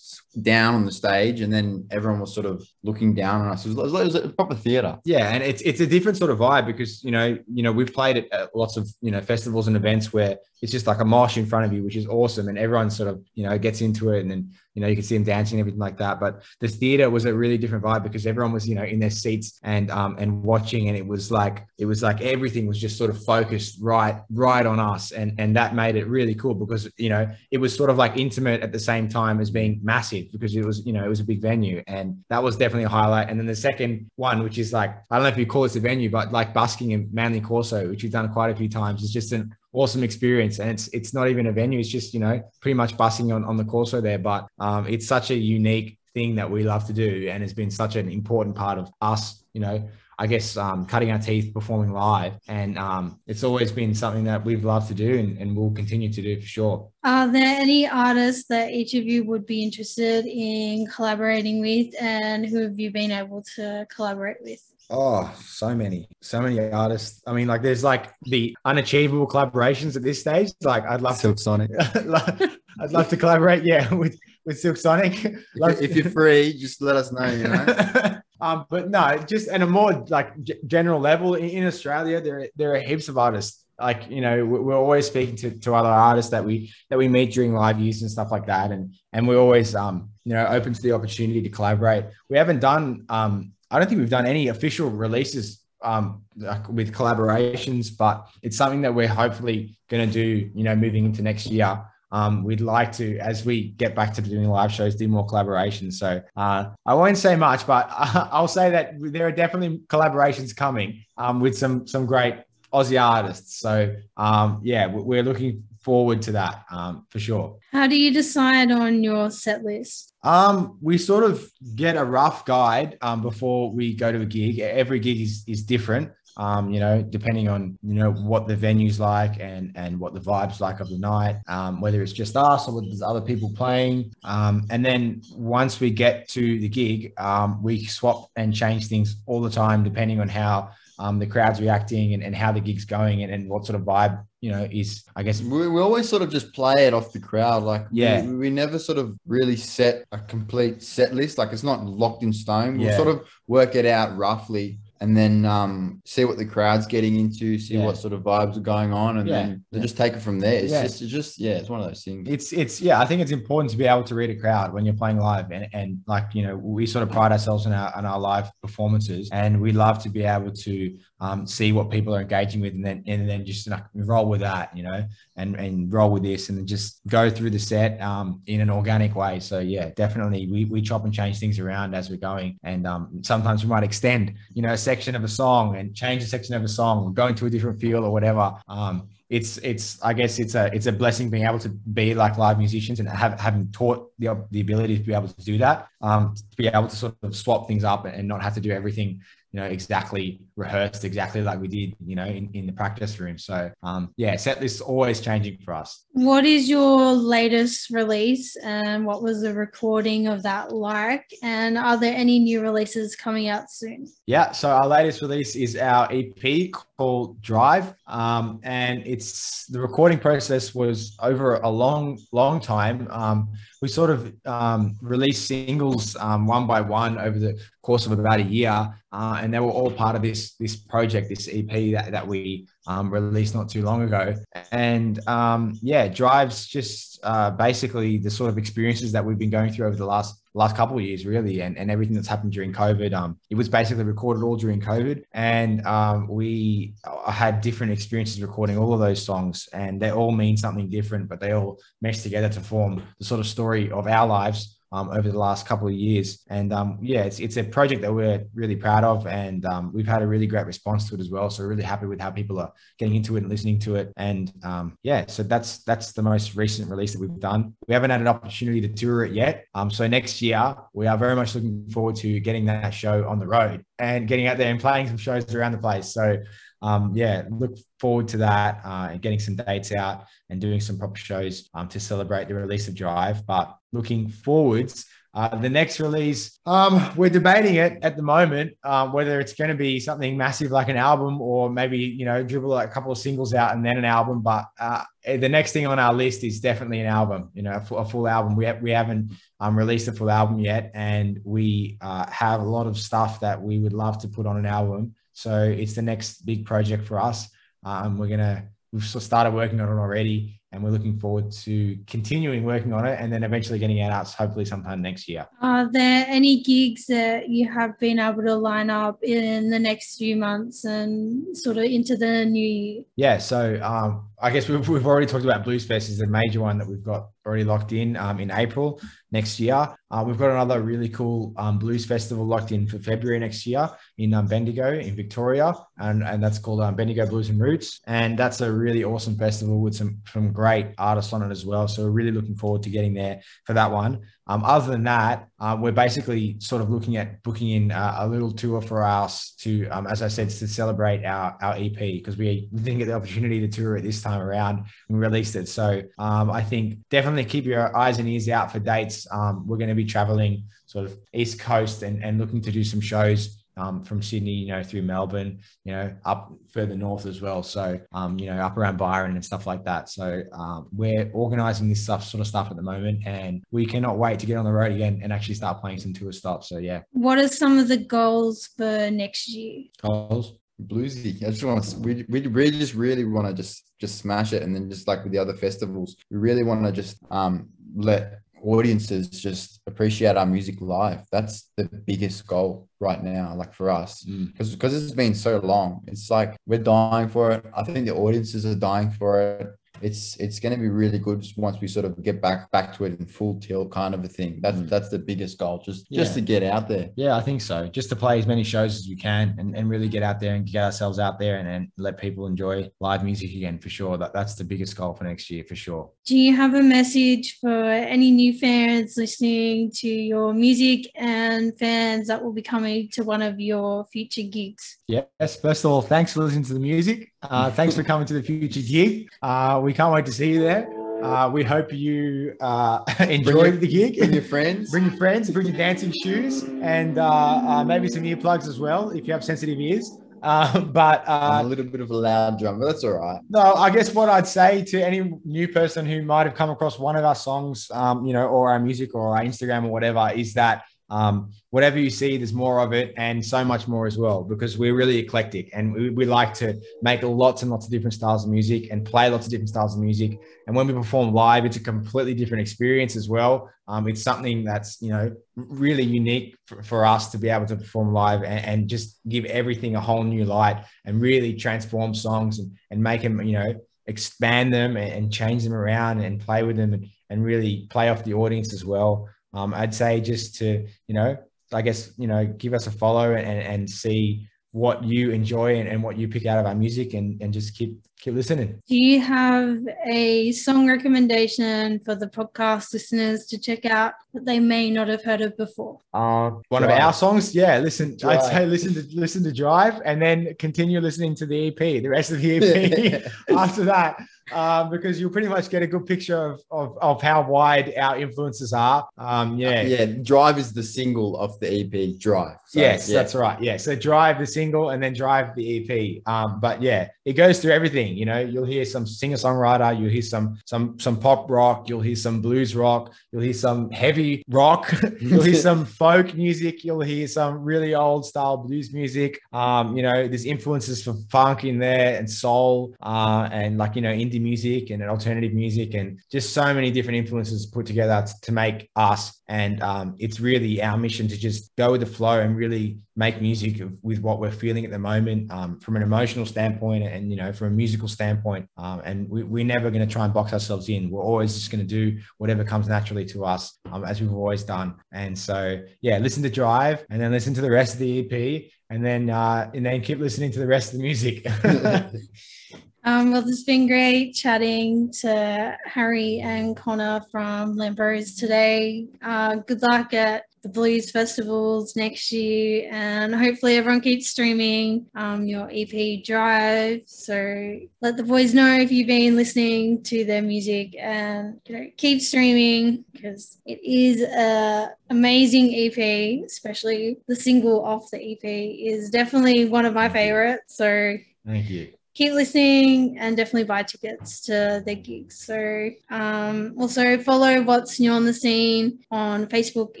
down 0.42 0.74
on 0.74 0.84
the 0.84 0.92
stage 0.92 1.40
and 1.40 1.52
then 1.52 1.84
everyone 1.90 2.20
was 2.20 2.32
sort 2.32 2.46
of 2.46 2.64
looking 2.84 3.14
down 3.14 3.40
on 3.40 3.48
us. 3.48 3.66
It 3.66 3.74
was, 3.74 3.92
it 3.92 4.04
was 4.04 4.14
a 4.14 4.28
proper 4.28 4.54
theater. 4.54 4.98
Yeah, 5.04 5.28
and 5.28 5.42
it's 5.42 5.62
it's 5.62 5.80
a 5.80 5.86
different 5.86 6.18
sort 6.18 6.30
of 6.30 6.38
vibe 6.38 6.66
because 6.66 7.02
you 7.02 7.10
know 7.10 7.36
you 7.52 7.62
know 7.62 7.72
we've 7.72 7.92
played 7.92 8.28
at 8.32 8.54
lots 8.54 8.76
of 8.76 8.88
you 9.00 9.10
know 9.10 9.20
festivals 9.20 9.66
and 9.66 9.76
events 9.76 10.12
where 10.12 10.38
it's 10.62 10.72
just 10.72 10.86
like 10.86 11.00
a 11.00 11.04
mosh 11.04 11.36
in 11.36 11.46
front 11.46 11.64
of 11.64 11.72
you, 11.72 11.82
which 11.82 11.96
is 11.96 12.06
awesome, 12.06 12.48
and 12.48 12.58
everyone 12.58 12.90
sort 12.90 13.08
of 13.08 13.24
you 13.34 13.44
know 13.44 13.58
gets 13.58 13.80
into 13.80 14.10
it, 14.10 14.20
and 14.20 14.30
then 14.30 14.50
you 14.74 14.82
know 14.82 14.88
you 14.88 14.94
can 14.94 15.04
see 15.04 15.16
them 15.16 15.24
dancing 15.24 15.58
and 15.58 15.60
everything 15.60 15.80
like 15.80 15.98
that. 15.98 16.20
But 16.20 16.42
the 16.60 16.68
theater 16.68 17.10
was 17.10 17.24
a 17.24 17.34
really 17.34 17.58
different 17.58 17.84
vibe 17.84 18.02
because 18.02 18.26
everyone 18.26 18.52
was 18.52 18.68
you 18.68 18.74
know 18.74 18.84
in 18.84 18.98
their 18.98 19.10
seats 19.10 19.58
and 19.62 19.90
um 19.90 20.16
and 20.18 20.42
watching, 20.42 20.88
and 20.88 20.96
it 20.96 21.06
was 21.06 21.30
like 21.30 21.66
it 21.78 21.86
was 21.86 22.02
like 22.02 22.20
everything 22.20 22.66
was 22.66 22.80
just 22.80 22.96
sort 22.96 23.10
of 23.10 23.22
focused 23.24 23.78
right 23.80 24.20
right 24.32 24.66
on 24.66 24.78
us, 24.78 25.12
and 25.12 25.34
and 25.38 25.56
that 25.56 25.74
made 25.74 25.96
it 25.96 26.06
really 26.06 26.34
cool 26.34 26.54
because 26.54 26.88
you 26.96 27.08
know 27.08 27.28
it 27.50 27.58
was 27.58 27.74
sort 27.74 27.90
of 27.90 27.96
like 27.96 28.16
intimate 28.16 28.60
at 28.62 28.72
the 28.72 28.78
same 28.78 29.08
time 29.08 29.40
as 29.40 29.50
being 29.50 29.80
massive 29.82 30.30
because 30.32 30.54
it 30.54 30.64
was 30.64 30.84
you 30.86 30.92
know 30.92 31.04
it 31.04 31.08
was 31.08 31.20
a 31.20 31.24
big 31.24 31.40
venue, 31.40 31.82
and 31.86 32.16
that 32.28 32.42
was 32.42 32.56
definitely 32.56 32.84
a 32.84 32.88
highlight. 32.88 33.28
And 33.28 33.38
then 33.38 33.46
the 33.46 33.56
second 33.56 34.10
one, 34.16 34.42
which 34.42 34.58
is 34.58 34.72
like 34.72 34.90
I 35.10 35.16
don't 35.16 35.24
know 35.24 35.28
if 35.30 35.38
you 35.38 35.46
call 35.46 35.62
this 35.62 35.76
a 35.76 35.80
venue, 35.80 36.10
but 36.10 36.32
like 36.32 36.54
busking 36.54 36.92
in 36.92 37.08
Manly 37.12 37.40
Corso, 37.40 37.88
which 37.88 38.02
we've 38.02 38.12
done 38.12 38.32
quite 38.32 38.50
a 38.50 38.56
few 38.56 38.68
times, 38.68 39.02
is 39.02 39.12
just 39.12 39.32
an 39.32 39.54
awesome 39.72 40.02
experience. 40.02 40.58
And 40.58 40.70
it's 40.70 40.88
it's 40.88 41.14
not 41.14 41.28
even 41.28 41.46
a 41.46 41.52
venue; 41.52 41.78
it's 41.78 41.88
just 41.88 42.14
you 42.14 42.20
know 42.20 42.42
pretty 42.60 42.74
much 42.74 42.96
busing 42.96 43.34
on 43.34 43.44
on 43.44 43.56
the 43.56 43.64
Corso 43.64 44.00
there. 44.00 44.18
But 44.18 44.48
um, 44.58 44.86
it's 44.86 45.06
such 45.06 45.30
a 45.30 45.36
unique 45.36 45.98
thing 46.14 46.34
that 46.36 46.50
we 46.50 46.64
love 46.64 46.86
to 46.86 46.92
do, 46.92 47.28
and 47.30 47.42
it's 47.42 47.52
been 47.52 47.70
such 47.70 47.96
an 47.96 48.08
important 48.08 48.56
part 48.56 48.78
of 48.78 48.90
us. 49.00 49.42
You 49.52 49.60
know, 49.60 49.88
I 50.20 50.26
guess 50.26 50.54
um, 50.58 50.84
cutting 50.84 51.10
our 51.10 51.18
teeth 51.18 51.54
performing 51.54 51.94
live. 51.94 52.34
And 52.46 52.76
um, 52.76 53.18
it's 53.26 53.42
always 53.42 53.72
been 53.72 53.94
something 53.94 54.24
that 54.24 54.44
we've 54.44 54.62
loved 54.62 54.88
to 54.88 54.94
do 54.94 55.18
and, 55.18 55.38
and 55.38 55.56
will 55.56 55.70
continue 55.70 56.12
to 56.12 56.20
do 56.20 56.38
for 56.38 56.46
sure. 56.46 56.88
Are 57.02 57.26
there 57.26 57.58
any 57.58 57.88
artists 57.88 58.46
that 58.48 58.70
each 58.70 58.92
of 58.92 59.04
you 59.04 59.24
would 59.24 59.46
be 59.46 59.62
interested 59.64 60.26
in 60.26 60.86
collaborating 60.94 61.62
with 61.62 61.94
and 61.98 62.44
who 62.44 62.60
have 62.60 62.78
you 62.78 62.90
been 62.90 63.12
able 63.12 63.42
to 63.56 63.86
collaborate 63.88 64.42
with? 64.42 64.62
Oh, 64.92 65.32
so 65.38 65.72
many, 65.72 66.08
so 66.20 66.42
many 66.42 66.58
artists. 66.72 67.22
I 67.24 67.32
mean, 67.32 67.46
like 67.46 67.62
there's 67.62 67.84
like 67.84 68.12
the 68.22 68.56
unachievable 68.64 69.28
collaborations 69.28 69.94
at 69.94 70.02
this 70.02 70.20
stage. 70.20 70.50
Like 70.62 70.84
I'd 70.84 71.00
love 71.00 71.16
Silk 71.16 71.36
to, 71.36 71.42
Sonic. 71.42 71.70
I'd 71.78 72.90
love 72.90 73.08
to 73.10 73.16
collaborate, 73.16 73.62
yeah, 73.62 73.92
with 73.94 74.18
with 74.44 74.58
Silk 74.58 74.76
Sonic. 74.76 75.24
If, 75.24 75.34
if 75.80 75.94
you're 75.94 76.10
free, 76.10 76.54
just 76.54 76.82
let 76.82 76.96
us 76.96 77.12
know. 77.12 77.30
You 77.30 77.44
know. 77.44 78.20
um, 78.40 78.66
but 78.68 78.90
no, 78.90 79.16
just 79.28 79.48
at 79.48 79.62
a 79.62 79.66
more 79.66 80.04
like 80.08 80.42
g- 80.42 80.58
general 80.66 80.98
level 80.98 81.36
in, 81.36 81.50
in 81.50 81.66
Australia, 81.68 82.20
there 82.20 82.48
there 82.56 82.74
are 82.74 82.80
heaps 82.80 83.08
of 83.08 83.16
artists. 83.16 83.64
Like 83.78 84.10
you 84.10 84.20
know, 84.20 84.44
we're 84.44 84.76
always 84.76 85.06
speaking 85.06 85.36
to, 85.36 85.52
to 85.60 85.74
other 85.74 85.88
artists 85.88 86.32
that 86.32 86.44
we 86.44 86.72
that 86.88 86.98
we 86.98 87.06
meet 87.06 87.32
during 87.32 87.54
live 87.54 87.78
use 87.78 88.02
and 88.02 88.10
stuff 88.10 88.32
like 88.32 88.46
that, 88.46 88.72
and 88.72 88.92
and 89.12 89.28
we're 89.28 89.38
always 89.38 89.76
um 89.76 90.10
you 90.24 90.34
know 90.34 90.46
open 90.46 90.74
to 90.74 90.82
the 90.82 90.92
opportunity 90.92 91.42
to 91.42 91.48
collaborate. 91.48 92.06
We 92.28 92.38
haven't 92.38 92.58
done 92.58 93.04
um 93.08 93.52
I 93.70 93.78
don't 93.78 93.88
think 93.88 94.00
we've 94.00 94.10
done 94.10 94.26
any 94.26 94.48
official 94.48 94.90
releases 94.90 95.62
um, 95.82 96.22
with 96.68 96.92
collaborations, 96.92 97.96
but 97.96 98.28
it's 98.42 98.56
something 98.56 98.82
that 98.82 98.94
we're 98.94 99.08
hopefully 99.08 99.78
going 99.88 100.06
to 100.06 100.12
do, 100.12 100.50
you 100.54 100.64
know, 100.64 100.74
moving 100.74 101.04
into 101.04 101.22
next 101.22 101.46
year. 101.46 101.84
Um, 102.12 102.42
we'd 102.42 102.60
like 102.60 102.90
to, 102.92 103.18
as 103.18 103.44
we 103.44 103.70
get 103.70 103.94
back 103.94 104.12
to 104.14 104.22
doing 104.22 104.48
live 104.48 104.72
shows, 104.72 104.96
do 104.96 105.06
more 105.06 105.26
collaborations. 105.26 105.94
So 105.94 106.20
uh, 106.36 106.64
I 106.84 106.94
won't 106.94 107.16
say 107.16 107.36
much, 107.36 107.66
but 107.66 107.88
I'll 107.90 108.48
say 108.48 108.70
that 108.70 108.94
there 108.98 109.26
are 109.28 109.32
definitely 109.32 109.82
collaborations 109.86 110.54
coming 110.54 111.04
um, 111.16 111.40
with 111.40 111.56
some 111.56 111.86
some 111.86 112.06
great 112.06 112.34
Aussie 112.72 113.00
artists. 113.00 113.60
So 113.60 113.94
um, 114.16 114.60
yeah, 114.64 114.86
we're 114.86 115.22
looking 115.22 115.62
forward 115.80 116.22
to 116.22 116.32
that 116.32 116.64
um, 116.70 117.06
for 117.10 117.18
sure. 117.18 117.58
How 117.72 117.86
do 117.86 117.96
you 117.96 118.12
decide 118.12 118.70
on 118.70 119.02
your 119.02 119.30
set 119.30 119.64
list? 119.64 120.12
Um, 120.22 120.78
we 120.82 120.98
sort 120.98 121.24
of 121.24 121.50
get 121.74 121.96
a 121.96 122.04
rough 122.04 122.44
guide 122.44 122.98
um, 123.00 123.22
before 123.22 123.72
we 123.72 123.94
go 123.94 124.12
to 124.12 124.20
a 124.20 124.26
gig. 124.26 124.58
Every 124.58 125.00
gig 125.00 125.20
is, 125.20 125.44
is 125.46 125.62
different. 125.62 126.12
Um, 126.36 126.70
you 126.70 126.80
know, 126.80 127.02
depending 127.02 127.48
on 127.48 127.76
you 127.82 127.94
know 127.94 128.12
what 128.12 128.46
the 128.46 128.54
venue's 128.54 129.00
like 129.00 129.40
and 129.40 129.72
and 129.74 129.98
what 129.98 130.14
the 130.14 130.20
vibes 130.20 130.60
like 130.60 130.80
of 130.80 130.88
the 130.88 130.96
night, 130.96 131.36
um, 131.48 131.80
whether 131.80 132.02
it's 132.02 132.12
just 132.12 132.36
us 132.36 132.68
or 132.68 132.74
whether 132.74 132.86
there's 132.86 133.02
other 133.02 133.20
people 133.20 133.52
playing. 133.54 134.14
Um, 134.22 134.64
and 134.70 134.84
then 134.84 135.22
once 135.34 135.80
we 135.80 135.90
get 135.90 136.28
to 136.30 136.60
the 136.60 136.68
gig, 136.68 137.12
um, 137.18 137.62
we 137.62 137.84
swap 137.84 138.30
and 138.36 138.54
change 138.54 138.86
things 138.86 139.16
all 139.26 139.40
the 139.40 139.50
time 139.50 139.82
depending 139.82 140.20
on 140.20 140.28
how 140.28 140.70
um, 141.02 141.18
the 141.18 141.26
crowd's 141.26 141.60
reacting 141.60 142.14
and, 142.14 142.22
and 142.22 142.34
how 142.42 142.50
the 142.52 142.60
gig's 142.60 142.84
going 142.84 143.22
and, 143.22 143.32
and 143.34 143.48
what 143.48 143.64
sort 143.66 143.74
of 143.80 143.82
vibe 143.86 144.14
you 144.42 144.50
know 144.52 144.64
is 144.70 145.04
i 145.16 145.22
guess 145.22 145.40
We, 145.40 145.66
we 145.74 145.80
always 145.80 146.06
sort 146.08 146.22
of 146.22 146.30
just 146.30 146.52
play 146.54 146.86
it 146.86 146.94
off 146.94 147.12
the 147.12 147.20
crowd. 147.30 147.62
Like, 147.62 147.86
Yeah. 147.90 148.22
we, 148.26 148.34
we 148.42 148.50
never 148.50 148.78
sort 148.78 148.98
of 148.98 149.06
really 149.26 149.56
set 149.56 150.04
a 150.12 150.18
complete 150.34 150.82
set 150.82 151.10
list. 151.14 151.38
Like, 151.38 151.52
it's 151.52 151.62
not 151.72 151.84
locked 151.84 152.22
in 152.22 152.32
stone. 152.32 152.78
We'll 152.78 152.88
Yeah. 152.88 152.96
sort 152.96 153.08
of 153.08 153.18
work 153.56 153.74
it 153.74 153.86
out 153.86 154.16
roughly 154.16 154.78
and 155.02 155.16
then 155.16 155.44
um, 155.46 156.02
see 156.04 156.24
what 156.26 156.36
the 156.36 156.44
crowd's 156.44 156.86
getting 156.86 157.16
into, 157.18 157.58
see 157.58 157.74
Yeah. 157.74 157.86
what 157.86 157.96
sort 157.96 158.12
of 158.12 158.22
vibes 158.22 158.56
are 158.56 158.60
going 158.60 158.92
on, 158.92 159.18
and 159.18 159.28
Yeah. 159.28 159.34
then 159.46 159.64
they 159.72 159.80
just 159.80 159.96
take 159.96 160.12
it 160.12 160.20
from 160.20 160.38
there. 160.38 160.54
It's 160.62 160.72
Yeah. 160.72 160.82
just, 160.82 161.02
it's 161.02 161.10
just, 161.10 161.38
yeah, 161.38 161.52
it's 161.52 161.70
one 161.70 161.80
of 161.80 161.86
those 161.86 162.04
things. 162.04 162.28
it's 162.28 162.52
it's 162.52 162.80
yeah 162.80 163.00
i 163.00 163.06
think 163.06 163.22
it's 163.22 163.30
important 163.30 163.70
to 163.70 163.76
be 163.78 163.86
able 163.86 164.04
to 164.04 164.14
read 164.14 164.30
a 164.30 164.34
crowd 164.34 164.72
when 164.74 164.84
you're 164.84 164.94
playing 164.94 165.18
live 165.18 165.50
and, 165.50 165.66
and 165.72 165.98
like 166.06 166.26
you 166.34 166.42
know 166.42 166.56
we 166.56 166.84
sort 166.86 167.02
of 167.02 167.10
pride 167.10 167.32
ourselves 167.32 167.64
in 167.66 167.72
our 167.72 167.90
on 167.96 168.04
our 168.04 168.18
live 168.20 168.50
performances 168.62 169.28
and 169.32 169.60
we 169.60 169.72
love 169.72 170.02
to 170.02 170.08
be 170.10 170.22
able 170.24 170.50
to 170.52 170.96
um, 171.20 171.46
see 171.46 171.72
what 171.72 171.90
people 171.90 172.14
are 172.14 172.20
engaging 172.22 172.60
with 172.60 172.72
and 172.74 172.84
then 172.84 173.02
and 173.06 173.28
then 173.28 173.44
just 173.44 173.68
like, 173.68 173.84
roll 173.94 174.26
with 174.26 174.40
that 174.40 174.74
you 174.76 174.82
know 174.82 175.04
and 175.36 175.54
and 175.56 175.92
roll 175.92 176.10
with 176.10 176.22
this 176.22 176.48
and 176.48 176.58
then 176.58 176.66
just 176.66 177.00
go 177.08 177.28
through 177.30 177.50
the 177.50 177.58
set 177.58 178.00
um, 178.00 178.40
in 178.46 178.60
an 178.60 178.70
organic 178.70 179.14
way 179.14 179.40
so 179.40 179.58
yeah 179.60 179.90
definitely 179.96 180.46
we, 180.50 180.64
we 180.66 180.80
chop 180.82 181.04
and 181.04 181.12
change 181.14 181.38
things 181.38 181.58
around 181.58 181.94
as 181.94 182.10
we're 182.10 182.16
going 182.16 182.58
and 182.64 182.86
um, 182.86 183.20
sometimes 183.22 183.62
we 183.64 183.68
might 183.70 183.82
extend 183.84 184.34
you 184.54 184.62
know 184.62 184.72
a 184.72 184.78
section 184.90 185.14
of 185.14 185.22
a 185.24 185.32
song 185.42 185.76
and 185.76 185.94
change 186.02 186.20
a 186.22 186.26
section 186.26 186.54
of 186.58 186.62
a 186.70 186.72
song 186.80 186.94
or 187.04 187.10
go 187.20 187.26
into 187.32 187.46
a 187.46 187.50
different 187.50 187.78
feel 187.80 188.04
or 188.06 188.12
whatever 188.16 188.44
um, 188.68 189.08
it's 189.30 189.58
it's 189.58 190.02
I 190.02 190.12
guess 190.12 190.40
it's 190.40 190.56
a 190.56 190.64
it's 190.74 190.86
a 190.86 190.92
blessing 190.92 191.30
being 191.30 191.46
able 191.46 191.60
to 191.60 191.68
be 191.68 192.14
like 192.14 192.36
live 192.36 192.58
musicians 192.58 192.98
and 192.98 193.08
have 193.08 193.38
having 193.38 193.70
taught 193.70 194.10
the 194.18 194.44
the 194.50 194.60
ability 194.60 194.98
to 194.98 195.04
be 195.04 195.14
able 195.14 195.28
to 195.28 195.44
do 195.44 195.56
that, 195.58 195.88
um, 196.02 196.34
to 196.34 196.56
be 196.56 196.66
able 196.66 196.88
to 196.88 196.96
sort 196.96 197.14
of 197.22 197.36
swap 197.36 197.68
things 197.68 197.84
up 197.84 198.04
and 198.06 198.26
not 198.26 198.42
have 198.42 198.54
to 198.54 198.60
do 198.60 198.72
everything 198.72 199.20
you 199.52 199.60
know 199.60 199.66
exactly 199.66 200.40
rehearsed 200.56 201.04
exactly 201.04 201.42
like 201.42 201.60
we 201.60 201.68
did 201.68 201.96
you 202.04 202.14
know 202.16 202.24
in, 202.24 202.50
in 202.54 202.66
the 202.66 202.72
practice 202.72 203.18
room. 203.18 203.38
So 203.38 203.70
um, 203.82 204.12
yeah, 204.16 204.36
set 204.36 204.60
list 204.60 204.80
always 204.80 205.20
changing 205.20 205.58
for 205.64 205.74
us. 205.74 206.04
What 206.12 206.44
is 206.44 206.68
your 206.68 207.12
latest 207.12 207.90
release 207.90 208.56
and 208.56 209.04
what 209.04 209.22
was 209.22 209.42
the 209.42 209.54
recording 209.54 210.26
of 210.26 210.42
that 210.42 210.72
like? 210.72 211.28
And 211.42 211.76
are 211.78 211.96
there 211.96 212.14
any 212.14 212.38
new 212.38 212.60
releases 212.60 213.16
coming 213.16 213.48
out 213.48 213.70
soon? 213.70 214.06
Yeah, 214.26 214.52
so 214.52 214.70
our 214.70 214.86
latest 214.86 215.22
release 215.22 215.56
is 215.56 215.76
our 215.76 216.08
EP 216.12 216.70
called 217.00 217.40
Drive, 217.40 217.94
um, 218.08 218.60
and 218.62 219.02
it's 219.06 219.64
the 219.68 219.80
recording 219.80 220.18
process 220.18 220.74
was 220.74 221.16
over 221.20 221.54
a 221.54 221.68
long, 221.70 222.18
long 222.30 222.60
time. 222.60 223.08
Um, 223.10 223.48
we 223.80 223.88
sort 223.88 224.10
of 224.10 224.34
um, 224.44 224.98
released 225.00 225.46
singles 225.46 226.14
um, 226.16 226.46
one 226.46 226.66
by 226.66 226.82
one 226.82 227.16
over 227.16 227.38
the 227.38 227.58
course 227.80 228.04
of 228.04 228.12
about 228.12 228.40
a 228.40 228.42
year, 228.42 228.94
uh, 229.12 229.38
and 229.40 229.54
they 229.54 229.60
were 229.60 229.70
all 229.70 229.90
part 229.90 230.14
of 230.14 230.20
this 230.20 230.56
this 230.56 230.76
project, 230.76 231.30
this 231.30 231.48
EP 231.50 231.72
that, 231.94 232.12
that 232.12 232.26
we 232.26 232.68
um, 232.86 233.10
released 233.10 233.54
not 233.54 233.68
too 233.68 233.82
long 233.82 234.02
ago. 234.02 234.34
And 234.72 235.26
um, 235.28 235.78
yeah, 235.82 236.08
Drive's 236.08 236.66
just 236.66 237.20
uh, 237.22 237.50
basically 237.50 238.18
the 238.18 238.30
sort 238.30 238.50
of 238.50 238.58
experiences 238.58 239.12
that 239.12 239.24
we've 239.24 239.38
been 239.38 239.50
going 239.50 239.72
through 239.72 239.86
over 239.86 239.96
the 239.96 240.06
last 240.06 240.40
last 240.54 240.74
couple 240.76 240.98
of 240.98 241.04
years 241.04 241.24
really 241.24 241.60
and, 241.60 241.78
and 241.78 241.92
everything 241.92 242.14
that's 242.14 242.26
happened 242.26 242.52
during 242.52 242.72
covid 242.72 243.12
um 243.12 243.38
it 243.50 243.54
was 243.54 243.68
basically 243.68 244.02
recorded 244.02 244.42
all 244.42 244.56
during 244.56 244.80
covid 244.80 245.22
and 245.32 245.86
um 245.86 246.26
we 246.26 246.92
uh, 247.04 247.30
had 247.30 247.60
different 247.60 247.92
experiences 247.92 248.42
recording 248.42 248.76
all 248.76 248.92
of 248.92 248.98
those 248.98 249.24
songs 249.24 249.68
and 249.72 250.00
they 250.00 250.10
all 250.10 250.32
mean 250.32 250.56
something 250.56 250.88
different 250.90 251.28
but 251.28 251.40
they 251.40 251.52
all 251.52 251.78
mesh 252.02 252.22
together 252.22 252.48
to 252.48 252.60
form 252.60 253.00
the 253.20 253.24
sort 253.24 253.38
of 253.38 253.46
story 253.46 253.92
of 253.92 254.08
our 254.08 254.26
lives 254.26 254.79
um, 254.92 255.10
over 255.10 255.30
the 255.30 255.38
last 255.38 255.66
couple 255.66 255.86
of 255.86 255.94
years. 255.94 256.44
And 256.48 256.72
um, 256.72 256.98
yeah, 257.00 257.22
it's, 257.22 257.38
it's 257.38 257.56
a 257.56 257.64
project 257.64 258.02
that 258.02 258.12
we're 258.12 258.44
really 258.54 258.76
proud 258.76 259.04
of. 259.04 259.26
And 259.26 259.64
um, 259.66 259.92
we've 259.92 260.06
had 260.06 260.22
a 260.22 260.26
really 260.26 260.46
great 260.46 260.66
response 260.66 261.08
to 261.08 261.14
it 261.14 261.20
as 261.20 261.30
well. 261.30 261.48
So 261.50 261.64
really 261.64 261.82
happy 261.82 262.06
with 262.06 262.20
how 262.20 262.30
people 262.30 262.58
are 262.58 262.72
getting 262.98 263.14
into 263.14 263.36
it 263.36 263.40
and 263.40 263.48
listening 263.48 263.78
to 263.80 263.96
it. 263.96 264.12
And 264.16 264.52
um, 264.64 264.96
yeah, 265.02 265.26
so 265.28 265.42
that's 265.42 265.84
that's 265.84 266.12
the 266.12 266.22
most 266.22 266.56
recent 266.56 266.90
release 266.90 267.12
that 267.12 267.20
we've 267.20 267.38
done. 267.38 267.74
We 267.86 267.94
haven't 267.94 268.10
had 268.10 268.20
an 268.20 268.28
opportunity 268.28 268.80
to 268.82 268.88
tour 268.88 269.24
it 269.24 269.32
yet. 269.32 269.66
Um, 269.74 269.90
so 269.90 270.06
next 270.06 270.42
year, 270.42 270.74
we 270.92 271.06
are 271.06 271.16
very 271.16 271.36
much 271.36 271.54
looking 271.54 271.88
forward 271.90 272.16
to 272.16 272.40
getting 272.40 272.64
that 272.66 272.90
show 272.92 273.28
on 273.28 273.38
the 273.38 273.46
road 273.46 273.84
and 273.98 274.26
getting 274.26 274.46
out 274.46 274.58
there 274.58 274.70
and 274.70 274.80
playing 274.80 275.06
some 275.06 275.18
shows 275.18 275.54
around 275.54 275.72
the 275.72 275.78
place. 275.78 276.12
So 276.12 276.38
um, 276.82 277.12
yeah, 277.14 277.44
look 277.50 277.76
forward 277.98 278.28
to 278.28 278.38
that 278.38 278.80
uh, 278.84 279.08
and 279.12 279.20
getting 279.20 279.38
some 279.38 279.56
dates 279.56 279.92
out 279.92 280.24
and 280.48 280.60
doing 280.60 280.80
some 280.80 280.98
proper 280.98 281.16
shows 281.16 281.68
to 281.90 282.00
celebrate 282.00 282.48
the 282.48 282.54
release 282.54 282.88
of 282.88 282.94
Drive. 282.94 283.46
But 283.46 283.76
looking 283.92 284.28
forwards, 284.28 285.06
uh, 285.32 285.54
the 285.56 285.68
next 285.68 286.00
release, 286.00 286.58
um, 286.66 287.12
we're 287.14 287.30
debating 287.30 287.76
it 287.76 287.98
at 288.02 288.16
the 288.16 288.22
moment, 288.22 288.72
um, 288.82 289.12
whether 289.12 289.38
it's 289.38 289.52
going 289.52 289.70
to 289.70 289.76
be 289.76 290.00
something 290.00 290.36
massive 290.36 290.72
like 290.72 290.88
an 290.88 290.96
album 290.96 291.40
or 291.40 291.70
maybe, 291.70 291.98
you 291.98 292.24
know, 292.24 292.42
dribble 292.42 292.76
a 292.76 292.88
couple 292.88 293.12
of 293.12 293.18
singles 293.18 293.54
out 293.54 293.72
and 293.72 293.86
then 293.86 293.96
an 293.96 294.04
album. 294.04 294.42
But 294.42 294.64
uh, 294.80 295.04
the 295.24 295.48
next 295.48 295.72
thing 295.72 295.86
on 295.86 296.00
our 296.00 296.12
list 296.12 296.42
is 296.42 296.58
definitely 296.58 296.98
an 296.98 297.06
album, 297.06 297.50
you 297.54 297.62
know, 297.62 297.74
a 297.74 297.80
full, 297.80 297.98
a 297.98 298.04
full 298.04 298.26
album. 298.26 298.56
We, 298.56 298.64
have, 298.64 298.82
we 298.82 298.90
haven't 298.90 299.30
um, 299.60 299.78
released 299.78 300.08
a 300.08 300.12
full 300.12 300.30
album 300.30 300.58
yet, 300.58 300.90
and 300.94 301.38
we 301.44 301.96
uh, 302.00 302.28
have 302.28 302.60
a 302.60 302.64
lot 302.64 302.88
of 302.88 302.98
stuff 302.98 303.38
that 303.40 303.62
we 303.62 303.78
would 303.78 303.92
love 303.92 304.18
to 304.22 304.28
put 304.28 304.46
on 304.46 304.56
an 304.56 304.66
album. 304.66 305.14
So 305.32 305.62
it's 305.62 305.94
the 305.94 306.02
next 306.02 306.44
big 306.44 306.66
project 306.66 307.06
for 307.06 307.20
us. 307.20 307.48
Um, 307.84 308.18
we're 308.18 308.28
gonna 308.28 308.68
we've 308.92 309.04
started 309.04 309.54
working 309.54 309.80
on 309.80 309.88
it 309.88 310.00
already, 310.00 310.59
and 310.72 310.82
we're 310.82 310.90
looking 310.90 311.18
forward 311.18 311.50
to 311.50 311.98
continuing 312.06 312.64
working 312.64 312.92
on 312.92 313.06
it, 313.06 313.18
and 313.20 313.32
then 313.32 313.42
eventually 313.42 313.78
getting 313.78 313.98
it 313.98 314.10
out 314.10 314.28
hopefully 314.28 314.64
sometime 314.64 315.02
next 315.02 315.28
year. 315.28 315.46
Are 315.60 315.90
there 315.90 316.24
any 316.28 316.62
gigs 316.62 317.06
that 317.06 317.48
you 317.48 317.70
have 317.70 317.98
been 317.98 318.18
able 318.18 318.42
to 318.42 318.54
line 318.54 318.90
up 318.90 319.22
in 319.22 319.70
the 319.70 319.78
next 319.78 320.16
few 320.16 320.36
months 320.36 320.84
and 320.84 321.56
sort 321.56 321.76
of 321.76 321.84
into 321.84 322.16
the 322.16 322.44
new 322.44 322.66
year? 322.66 323.02
Yeah, 323.16 323.38
so 323.38 323.80
um, 323.82 324.29
I 324.42 324.50
guess 324.50 324.68
we've, 324.68 324.88
we've 324.88 325.06
already 325.06 325.26
talked 325.26 325.44
about 325.44 325.64
Blues 325.64 325.84
Fest 325.84 326.08
is 326.08 326.18
the 326.18 326.26
major 326.26 326.60
one 326.60 326.78
that 326.78 326.88
we've 326.88 327.02
got 327.04 327.28
already 327.44 327.64
locked 327.64 327.92
in 327.92 328.16
um, 328.16 328.40
in 328.40 328.50
April 328.50 328.98
next 329.30 329.60
year. 329.60 329.94
Uh, 330.10 330.24
we've 330.26 330.38
got 330.38 330.50
another 330.50 330.80
really 330.80 331.10
cool 331.10 331.52
um, 331.58 331.78
blues 331.78 332.06
festival 332.06 332.46
locked 332.46 332.72
in 332.72 332.86
for 332.86 332.98
February 332.98 333.38
next 333.38 333.66
year 333.66 333.90
in 334.16 334.32
um, 334.32 334.46
Bendigo 334.46 334.98
in 334.98 335.14
Victoria, 335.14 335.74
and, 335.98 336.22
and 336.22 336.42
that's 336.42 336.58
called 336.58 336.80
um, 336.80 336.94
Bendigo 336.94 337.26
Blues 337.26 337.50
and 337.50 337.60
Roots. 337.60 338.00
And 338.06 338.38
that's 338.38 338.62
a 338.62 338.72
really 338.72 339.04
awesome 339.04 339.36
festival 339.36 339.80
with 339.80 339.94
some 339.94 340.22
some 340.32 340.52
great 340.52 340.94
artists 340.96 341.34
on 341.34 341.42
it 341.42 341.50
as 341.50 341.66
well. 341.66 341.86
So 341.86 342.04
we're 342.04 342.10
really 342.10 342.32
looking 342.32 342.56
forward 342.56 342.82
to 342.84 342.90
getting 342.90 343.12
there 343.12 343.42
for 343.64 343.74
that 343.74 343.90
one. 343.90 344.22
Um, 344.50 344.64
other 344.64 344.90
than 344.90 345.04
that, 345.04 345.46
uh, 345.60 345.76
we're 345.78 345.92
basically 345.92 346.56
sort 346.58 346.82
of 346.82 346.90
looking 346.90 347.16
at 347.16 347.40
booking 347.44 347.70
in 347.70 347.92
uh, 347.92 348.16
a 348.18 348.26
little 348.26 348.50
tour 348.50 348.80
for 348.80 349.04
us 349.04 349.52
to, 349.60 349.86
um, 349.90 350.08
as 350.08 350.22
I 350.22 350.28
said, 350.28 350.50
to 350.50 350.66
celebrate 350.66 351.24
our, 351.24 351.56
our 351.62 351.74
EP 351.74 351.96
because 351.96 352.36
we, 352.36 352.68
didn't 352.74 352.98
get 352.98 353.04
the 353.04 353.12
opportunity 353.12 353.60
to 353.60 353.68
tour 353.68 353.96
it 353.96 354.02
this 354.02 354.22
time 354.22 354.40
around. 354.40 354.86
We 355.08 355.20
released 355.20 355.54
it. 355.54 355.68
So 355.68 356.02
um, 356.18 356.50
I 356.50 356.64
think 356.64 356.98
definitely 357.10 357.44
keep 357.44 357.64
your 357.64 357.96
eyes 357.96 358.18
and 358.18 358.28
ears 358.28 358.48
out 358.48 358.72
for 358.72 358.80
dates. 358.80 359.24
Um, 359.30 359.68
we're 359.68 359.76
going 359.76 359.88
to 359.88 359.94
be 359.94 360.04
traveling 360.04 360.64
sort 360.86 361.04
of 361.04 361.16
East 361.32 361.60
Coast 361.60 362.02
and, 362.02 362.24
and 362.24 362.40
looking 362.40 362.60
to 362.62 362.72
do 362.72 362.82
some 362.82 363.00
shows 363.00 363.59
um, 363.80 364.02
from 364.02 364.22
Sydney, 364.22 364.52
you 364.52 364.68
know, 364.68 364.82
through 364.82 365.02
Melbourne, 365.02 365.60
you 365.84 365.92
know, 365.92 366.06
up 366.24 366.52
further 366.74 366.96
north 366.96 367.24
as 367.26 367.40
well. 367.40 367.62
So, 367.62 367.84
um, 368.12 368.38
you 368.38 368.46
know, 368.50 368.58
up 368.66 368.76
around 368.76 368.96
Byron 368.98 369.32
and 369.36 369.44
stuff 369.44 369.66
like 369.66 369.84
that. 369.84 370.08
So, 370.08 370.42
um, 370.52 370.88
we're 370.92 371.30
organizing 371.32 371.88
this 371.88 372.02
stuff, 372.02 372.22
sort 372.24 372.40
of 372.40 372.46
stuff 372.46 372.68
at 372.70 372.76
the 372.76 372.82
moment, 372.82 373.18
and 373.26 373.62
we 373.70 373.86
cannot 373.86 374.18
wait 374.18 374.38
to 374.40 374.46
get 374.46 374.56
on 374.56 374.64
the 374.64 374.72
road 374.72 374.92
again 374.92 375.20
and 375.22 375.32
actually 375.32 375.54
start 375.54 375.80
playing 375.80 375.98
some 376.00 376.12
tour 376.12 376.32
stops. 376.32 376.68
So, 376.68 376.78
yeah, 376.78 377.00
What 377.12 377.38
are 377.38 377.48
some 377.48 377.78
of 377.78 377.88
the 377.88 377.96
goals 377.96 378.68
for 378.76 379.10
next 379.10 379.48
year? 379.48 379.84
goals. 380.02 380.54
bluesy. 380.80 381.36
I 381.46 381.50
just 381.50 381.64
want 381.64 381.84
to. 381.84 381.98
We, 381.98 382.24
we 382.28 382.46
really 382.46 382.78
just 382.78 382.94
really 382.94 383.24
want 383.24 383.46
to 383.48 383.54
just 383.54 383.84
just 384.00 384.18
smash 384.18 384.52
it, 384.52 384.62
and 384.62 384.74
then 384.74 384.88
just 384.88 385.06
like 385.08 385.22
with 385.24 385.32
the 385.32 385.38
other 385.38 385.54
festivals, 385.54 386.16
we 386.30 386.38
really 386.38 386.64
want 386.64 386.84
to 386.86 386.92
just 386.92 387.18
um 387.30 387.68
let 387.94 388.40
audiences 388.62 389.28
just 389.28 389.80
appreciate 389.86 390.36
our 390.36 390.46
music 390.46 390.80
live. 390.80 391.20
That's 391.32 391.70
the 391.76 391.84
biggest 392.06 392.46
goal 392.46 392.88
right 393.00 393.22
now, 393.22 393.54
like 393.56 393.72
for 393.74 393.90
us, 393.90 394.24
Mm. 394.24 394.52
because 394.52 394.70
because 394.74 394.94
it's 395.02 395.12
been 395.14 395.34
so 395.34 395.58
long. 395.58 396.02
It's 396.06 396.30
like 396.30 396.56
we're 396.66 396.78
dying 396.82 397.28
for 397.28 397.52
it. 397.52 397.64
I 397.76 397.82
think 397.84 398.06
the 398.06 398.14
audiences 398.14 398.66
are 398.66 398.74
dying 398.74 399.10
for 399.10 399.40
it. 399.40 399.68
It's 400.02 400.36
it's 400.36 400.58
going 400.60 400.74
to 400.74 400.80
be 400.80 400.88
really 400.88 401.18
good 401.18 401.44
once 401.56 401.76
we 401.80 401.88
sort 401.88 402.04
of 402.06 402.22
get 402.22 402.40
back 402.40 402.70
back 402.70 402.96
to 402.96 403.04
it 403.04 403.18
in 403.18 403.26
full 403.26 403.58
tilt 403.60 403.90
kind 403.90 404.14
of 404.14 404.24
a 404.24 404.28
thing. 404.28 404.60
That's 404.62 404.78
Mm. 404.78 404.88
that's 404.88 405.08
the 405.08 405.18
biggest 405.18 405.58
goal, 405.58 405.82
just 405.84 406.10
just 406.10 406.34
to 406.34 406.40
get 406.40 406.62
out 406.62 406.88
there. 406.88 407.10
Yeah, 407.16 407.36
I 407.36 407.40
think 407.40 407.60
so. 407.60 407.86
Just 407.88 408.08
to 408.10 408.16
play 408.16 408.38
as 408.38 408.46
many 408.46 408.64
shows 408.64 408.96
as 408.98 409.06
we 409.08 409.16
can 409.16 409.54
and, 409.58 409.76
and 409.76 409.88
really 409.90 410.08
get 410.08 410.22
out 410.22 410.38
there 410.40 410.54
and 410.54 410.64
get 410.66 410.84
ourselves 410.84 411.18
out 411.18 411.38
there 411.38 411.58
and, 411.58 411.68
and 411.68 411.88
let 411.98 412.18
people 412.18 412.46
enjoy 412.46 412.90
live 413.00 413.24
music 413.24 413.50
again 413.52 413.78
for 413.78 413.88
sure. 413.88 414.16
That 414.16 414.32
that's 414.32 414.54
the 414.54 414.64
biggest 414.64 414.96
goal 414.96 415.12
for 415.14 415.24
next 415.24 415.50
year 415.50 415.64
for 415.64 415.74
sure. 415.76 416.10
Do 416.26 416.36
you 416.36 416.54
have 416.56 416.74
a 416.74 416.82
message 416.82 417.58
for 417.60 417.74
any 418.14 418.30
new 418.30 418.52
fans 418.58 419.16
listening 419.16 419.90
to 419.96 420.08
your 420.08 420.52
music 420.54 421.10
and 421.16 421.76
fans 421.78 422.28
that 422.28 422.42
will 422.42 422.52
be 422.52 422.62
coming 422.62 423.08
to 423.12 423.24
one 423.24 423.42
of 423.42 423.58
your 423.60 424.04
future 424.12 424.42
gigs? 424.42 424.98
Yes. 425.08 425.56
First 425.60 425.84
of 425.84 425.90
all, 425.90 426.02
thanks 426.02 426.32
for 426.34 426.40
listening 426.44 426.64
to 426.64 426.74
the 426.74 426.80
music. 426.80 427.32
Uh, 427.42 427.70
thanks 427.70 427.94
for 427.96 428.02
coming 428.04 428.26
to 428.26 428.34
the 428.34 428.42
future 428.42 428.80
gig. 428.82 429.28
Uh, 429.42 429.80
we 429.82 429.89
can't 429.94 430.12
wait 430.12 430.26
to 430.26 430.32
see 430.32 430.50
you 430.52 430.60
there. 430.60 430.88
Uh, 431.22 431.50
we 431.52 431.62
hope 431.62 431.92
you 431.92 432.54
uh, 432.60 433.00
enjoy 433.20 433.64
your- 433.64 433.70
the 433.76 433.86
gig. 433.86 434.16
Bring 434.18 434.32
your 434.32 434.42
friends. 434.42 434.90
Bring 434.94 435.04
your 435.04 435.16
friends, 435.16 435.50
bring 435.50 435.66
your 435.66 435.76
dancing 435.76 436.12
shoes, 436.22 436.62
and 436.62 437.18
uh, 437.18 437.26
uh, 437.26 437.84
maybe 437.84 438.08
some 438.08 438.22
earplugs 438.22 438.66
as 438.66 438.80
well 438.80 439.10
if 439.10 439.26
you 439.26 439.32
have 439.32 439.44
sensitive 439.44 439.78
ears. 439.78 440.16
Uh, 440.42 440.80
but 440.80 441.22
I'm 441.28 441.66
uh, 441.66 441.68
a 441.68 441.68
little 441.68 441.84
bit 441.84 442.00
of 442.00 442.10
a 442.10 442.16
loud 442.16 442.58
drum, 442.58 442.78
but 442.78 442.86
that's 442.86 443.04
all 443.04 443.10
right. 443.18 443.42
no, 443.50 443.74
I 443.74 443.90
guess 443.90 444.14
what 444.14 444.30
I'd 444.30 444.48
say 444.48 444.82
to 444.84 445.04
any 445.06 445.34
new 445.44 445.68
person 445.68 446.06
who 446.06 446.22
might 446.22 446.46
have 446.46 446.56
come 446.56 446.70
across 446.70 446.98
one 446.98 447.14
of 447.14 447.26
our 447.26 447.34
songs, 447.34 447.90
um, 447.92 448.24
you 448.24 448.32
know, 448.32 448.46
or 448.46 448.70
our 448.70 448.80
music 448.80 449.14
or 449.14 449.36
our 449.36 449.44
Instagram 449.44 449.84
or 449.84 449.88
whatever, 449.88 450.30
is 450.34 450.54
that 450.54 450.84
um, 451.10 451.52
whatever 451.70 451.98
you 451.98 452.10
see, 452.10 452.36
there's 452.36 452.52
more 452.52 452.80
of 452.80 452.92
it 452.92 453.12
and 453.16 453.44
so 453.44 453.64
much 453.64 453.88
more 453.88 454.06
as 454.06 454.16
well 454.16 454.44
because 454.44 454.78
we're 454.78 454.94
really 454.94 455.18
eclectic 455.18 455.70
and 455.72 455.92
we, 455.92 456.10
we 456.10 456.24
like 456.24 456.54
to 456.54 456.80
make 457.02 457.22
lots 457.22 457.62
and 457.62 457.70
lots 457.70 457.86
of 457.86 457.90
different 457.90 458.14
styles 458.14 458.44
of 458.44 458.50
music 458.50 458.90
and 458.90 459.04
play 459.04 459.28
lots 459.28 459.46
of 459.46 459.50
different 459.50 459.68
styles 459.68 459.94
of 459.94 460.00
music. 460.00 460.38
And 460.66 460.76
when 460.76 460.86
we 460.86 460.92
perform 460.92 461.34
live, 461.34 461.64
it's 461.64 461.76
a 461.76 461.82
completely 461.82 462.34
different 462.34 462.62
experience 462.62 463.16
as 463.16 463.28
well. 463.28 463.70
Um, 463.88 464.06
it's 464.06 464.22
something 464.22 464.62
that's, 464.62 465.02
you 465.02 465.10
know, 465.10 465.34
really 465.56 466.04
unique 466.04 466.56
for, 466.66 466.82
for 466.82 467.04
us 467.04 467.30
to 467.32 467.38
be 467.38 467.48
able 467.48 467.66
to 467.66 467.76
perform 467.76 468.12
live 468.12 468.44
and, 468.44 468.64
and 468.64 468.88
just 468.88 469.18
give 469.28 469.44
everything 469.46 469.96
a 469.96 470.00
whole 470.00 470.22
new 470.22 470.44
light 470.44 470.84
and 471.04 471.20
really 471.20 471.54
transform 471.54 472.14
songs 472.14 472.60
and, 472.60 472.76
and 472.90 473.02
make 473.02 473.22
them, 473.22 473.42
you 473.42 473.52
know, 473.52 473.74
expand 474.06 474.72
them 474.72 474.96
and, 474.96 475.32
change 475.32 475.64
them 475.64 475.72
around 475.72 476.20
and 476.20 476.40
play 476.40 476.62
with 476.62 476.76
them 476.76 476.92
and, 476.94 477.06
and 477.30 477.44
really 477.44 477.86
play 477.90 478.08
off 478.08 478.24
the 478.24 478.34
audience 478.34 478.72
as 478.72 478.84
well. 478.84 479.28
Um, 479.52 479.74
I'd 479.74 479.94
say 479.94 480.20
just 480.20 480.56
to, 480.56 480.86
you 481.06 481.14
know, 481.14 481.36
I 481.72 481.82
guess, 481.82 482.12
you 482.18 482.26
know, 482.26 482.46
give 482.46 482.74
us 482.74 482.86
a 482.86 482.90
follow 482.90 483.34
and, 483.34 483.46
and 483.46 483.88
see 483.88 484.48
what 484.72 485.02
you 485.02 485.30
enjoy 485.30 485.78
and, 485.78 485.88
and 485.88 486.02
what 486.02 486.16
you 486.16 486.28
pick 486.28 486.46
out 486.46 486.58
of 486.58 486.66
our 486.66 486.74
music 486.74 487.14
and, 487.14 487.40
and 487.42 487.52
just 487.52 487.76
keep 487.76 487.98
keep 488.20 488.34
listening. 488.34 488.80
Do 488.86 488.96
you 488.96 489.20
have 489.20 489.78
a 490.06 490.52
song 490.52 490.86
recommendation 490.86 492.00
for 492.00 492.14
the 492.14 492.26
podcast 492.26 492.92
listeners 492.92 493.46
to 493.46 493.58
check 493.58 493.86
out 493.86 494.12
that 494.34 494.44
they 494.44 494.60
may 494.60 494.90
not 494.90 495.08
have 495.08 495.24
heard 495.24 495.40
of 495.40 495.56
before? 495.56 495.98
Uh, 496.12 496.50
one 496.68 496.84
of 496.84 496.90
our 496.90 497.12
songs, 497.12 497.54
yeah. 497.54 497.78
Listen, 497.78 498.16
I'd 498.24 498.42
say 498.42 498.66
listen 498.66 498.94
to 498.94 499.04
listen 499.12 499.42
to 499.44 499.52
Drive, 499.52 500.00
and 500.04 500.20
then 500.20 500.54
continue 500.58 501.00
listening 501.00 501.34
to 501.36 501.46
the 501.46 501.68
EP, 501.68 501.78
the 501.78 502.08
rest 502.08 502.30
of 502.30 502.40
the 502.40 502.56
EP 502.56 503.32
after 503.50 503.84
that, 503.84 504.22
um, 504.52 504.90
because 504.90 505.20
you'll 505.20 505.30
pretty 505.30 505.48
much 505.48 505.70
get 505.70 505.82
a 505.82 505.86
good 505.86 506.06
picture 506.06 506.36
of, 506.36 506.60
of 506.70 506.98
of 506.98 507.22
how 507.22 507.42
wide 507.42 507.94
our 507.96 508.18
influences 508.18 508.72
are. 508.72 509.08
Um, 509.18 509.58
yeah, 509.58 509.82
yeah, 509.82 510.04
Drive 510.06 510.58
is 510.58 510.72
the 510.72 510.82
single 510.82 511.38
of 511.38 511.58
the 511.60 511.80
EP. 511.80 512.18
Drive. 512.18 512.58
So, 512.66 512.80
yes, 512.80 513.08
yeah. 513.08 513.18
that's 513.18 513.34
right. 513.34 513.60
Yeah, 513.60 513.76
so 513.76 513.94
Drive 513.94 514.38
the 514.38 514.46
single, 514.46 514.90
and 514.90 515.02
then 515.02 515.12
Drive 515.14 515.54
the 515.54 515.66
EP. 515.78 516.22
Um, 516.26 516.60
but 516.60 516.82
yeah, 516.82 517.08
it 517.24 517.34
goes 517.34 517.60
through 517.60 517.72
everything. 517.72 518.16
You 518.16 518.26
know, 518.26 518.40
you'll 518.40 518.64
hear 518.64 518.84
some 518.84 519.06
singer 519.06 519.36
songwriter, 519.36 519.98
you'll 519.98 520.10
hear 520.10 520.22
some 520.22 520.58
some 520.66 520.98
some 520.98 521.18
pop 521.18 521.50
rock, 521.50 521.88
you'll 521.88 522.00
hear 522.00 522.16
some 522.16 522.40
blues 522.40 522.74
rock, 522.74 523.12
you'll 523.32 523.42
hear 523.42 523.52
some 523.52 523.90
heavy 523.90 524.42
rock, 524.48 524.92
you'll 525.20 525.42
hear 525.42 525.54
some 525.54 525.84
folk 526.00 526.34
music, 526.34 526.84
you'll 526.84 527.00
hear 527.00 527.26
some 527.28 527.62
really 527.62 527.94
old 527.94 528.26
style 528.26 528.56
blues 528.56 528.92
music. 528.92 529.40
Um, 529.52 529.96
you 529.96 530.02
know, 530.02 530.26
there's 530.28 530.44
influences 530.44 531.02
from 531.02 531.24
funk 531.30 531.64
in 531.64 531.78
there 531.78 532.18
and 532.18 532.28
soul, 532.28 532.94
uh, 533.02 533.48
and 533.52 533.78
like 533.78 533.96
you 533.96 534.02
know, 534.02 534.12
indie 534.12 534.39
music 534.42 534.90
and 534.90 535.02
alternative 535.02 535.52
music, 535.52 535.94
and 535.94 536.20
just 536.30 536.52
so 536.52 536.72
many 536.74 536.90
different 536.90 537.18
influences 537.18 537.66
put 537.66 537.86
together 537.86 538.26
to 538.42 538.52
make 538.52 538.90
us. 538.96 539.40
And 539.48 539.82
um, 539.82 540.16
it's 540.18 540.40
really 540.40 540.82
our 540.82 540.96
mission 540.96 541.28
to 541.28 541.36
just 541.36 541.74
go 541.76 541.92
with 541.92 542.00
the 542.00 542.06
flow 542.06 542.40
and 542.40 542.56
really 542.56 542.98
make 543.16 543.40
music 543.40 543.82
with 544.02 544.20
what 544.20 544.40
we're 544.40 544.52
feeling 544.52 544.84
at 544.84 544.90
the 544.90 544.98
moment 544.98 545.50
um, 545.50 545.78
from 545.80 545.96
an 545.96 546.02
emotional 546.02 546.46
standpoint 546.46 547.04
and 547.04 547.30
you 547.30 547.36
know 547.36 547.52
from 547.52 547.68
a 547.68 547.70
musical 547.70 548.08
standpoint. 548.08 548.68
Um, 548.76 549.02
and 549.04 549.28
we, 549.28 549.42
we're 549.42 549.64
never 549.64 549.90
going 549.90 550.06
to 550.06 550.12
try 550.12 550.24
and 550.24 550.32
box 550.32 550.52
ourselves 550.52 550.88
in. 550.88 551.10
We're 551.10 551.22
always 551.22 551.54
just 551.54 551.70
going 551.70 551.86
to 551.86 551.86
do 551.86 552.20
whatever 552.38 552.64
comes 552.64 552.88
naturally 552.88 553.24
to 553.26 553.44
us 553.44 553.78
um, 553.92 554.04
as 554.04 554.20
we've 554.20 554.32
always 554.32 554.62
done. 554.62 554.94
And 555.12 555.36
so 555.38 555.80
yeah 556.00 556.18
listen 556.18 556.42
to 556.42 556.50
drive 556.50 557.04
and 557.10 557.20
then 557.20 557.30
listen 557.30 557.54
to 557.54 557.60
the 557.60 557.70
rest 557.70 557.94
of 557.94 558.00
the 558.00 558.20
ep 558.20 558.70
and 558.90 559.04
then 559.04 559.30
uh, 559.30 559.70
and 559.74 559.84
then 559.84 560.00
keep 560.00 560.18
listening 560.18 560.50
to 560.52 560.58
the 560.58 560.66
rest 560.66 560.92
of 560.92 560.98
the 560.98 561.02
music 561.02 561.46
Um, 563.02 563.32
well, 563.32 563.48
it's 563.48 563.62
been 563.62 563.86
great 563.86 564.34
chatting 564.34 565.10
to 565.20 565.76
Harry 565.86 566.40
and 566.40 566.76
Connor 566.76 567.22
from 567.30 567.76
Lambros 567.76 568.38
today. 568.38 569.06
Uh, 569.22 569.56
good 569.56 569.80
luck 569.80 570.12
at 570.12 570.44
the 570.62 570.68
blues 570.68 571.10
festivals 571.10 571.96
next 571.96 572.30
year, 572.30 572.90
and 572.92 573.34
hopefully 573.34 573.76
everyone 573.76 574.02
keeps 574.02 574.28
streaming 574.28 575.06
um, 575.14 575.46
your 575.46 575.70
EP 575.72 576.22
Drive. 576.22 577.00
So 577.06 577.80
let 578.02 578.18
the 578.18 578.22
boys 578.22 578.52
know 578.52 578.78
if 578.78 578.92
you've 578.92 579.06
been 579.06 579.34
listening 579.34 580.02
to 580.02 580.26
their 580.26 580.42
music, 580.42 580.94
and 580.98 581.58
you 581.64 581.78
know 581.78 581.86
keep 581.96 582.20
streaming 582.20 583.06
because 583.12 583.56
it 583.64 583.80
is 583.82 584.20
a 584.20 584.90
amazing 585.08 585.72
EP. 585.74 586.44
Especially 586.44 587.16
the 587.26 587.36
single 587.36 587.82
off 587.82 588.10
the 588.10 588.32
EP 588.32 588.44
is 588.44 589.08
definitely 589.08 589.70
one 589.70 589.86
of 589.86 589.94
my 589.94 590.10
favorites. 590.10 590.76
So 590.76 591.16
thank 591.46 591.70
you 591.70 591.94
keep 592.14 592.32
listening 592.32 593.18
and 593.18 593.36
definitely 593.36 593.64
buy 593.64 593.82
tickets 593.82 594.40
to 594.42 594.82
their 594.84 594.96
gigs. 594.96 595.46
So 595.46 595.90
um, 596.10 596.74
also 596.78 597.18
follow 597.18 597.62
what's 597.62 598.00
new 598.00 598.10
on 598.10 598.24
the 598.24 598.34
scene 598.34 598.98
on 599.10 599.46
Facebook, 599.46 600.00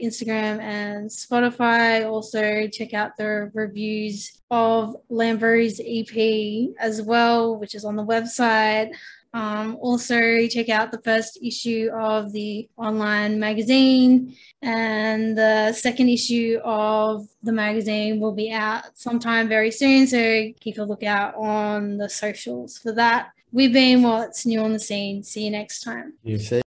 Instagram, 0.02 0.60
and 0.60 1.08
Spotify. 1.08 2.10
Also 2.10 2.66
check 2.68 2.94
out 2.94 3.16
the 3.16 3.50
reviews 3.54 4.42
of 4.50 4.96
Lambo's 5.08 5.80
EP 5.84 6.74
as 6.80 7.00
well, 7.02 7.56
which 7.56 7.74
is 7.74 7.84
on 7.84 7.96
the 7.96 8.04
website. 8.04 8.92
Um, 9.32 9.76
also, 9.80 10.46
check 10.48 10.68
out 10.68 10.90
the 10.90 11.00
first 11.02 11.38
issue 11.42 11.88
of 11.94 12.32
the 12.32 12.68
online 12.76 13.38
magazine, 13.38 14.36
and 14.60 15.38
the 15.38 15.72
second 15.72 16.08
issue 16.08 16.58
of 16.64 17.28
the 17.42 17.52
magazine 17.52 18.18
will 18.20 18.34
be 18.34 18.50
out 18.50 18.84
sometime 18.94 19.48
very 19.48 19.70
soon. 19.70 20.06
So 20.06 20.52
keep 20.60 20.78
a 20.78 20.82
lookout 20.82 21.36
on 21.36 21.96
the 21.96 22.08
socials 22.08 22.78
for 22.78 22.92
that. 22.92 23.30
We've 23.52 23.72
been 23.72 24.02
What's 24.02 24.46
New 24.46 24.60
on 24.60 24.72
the 24.72 24.80
Scene. 24.80 25.22
See 25.22 25.44
you 25.44 25.50
next 25.50 25.80
time. 25.80 26.14
You 26.22 26.38
See 26.38 26.60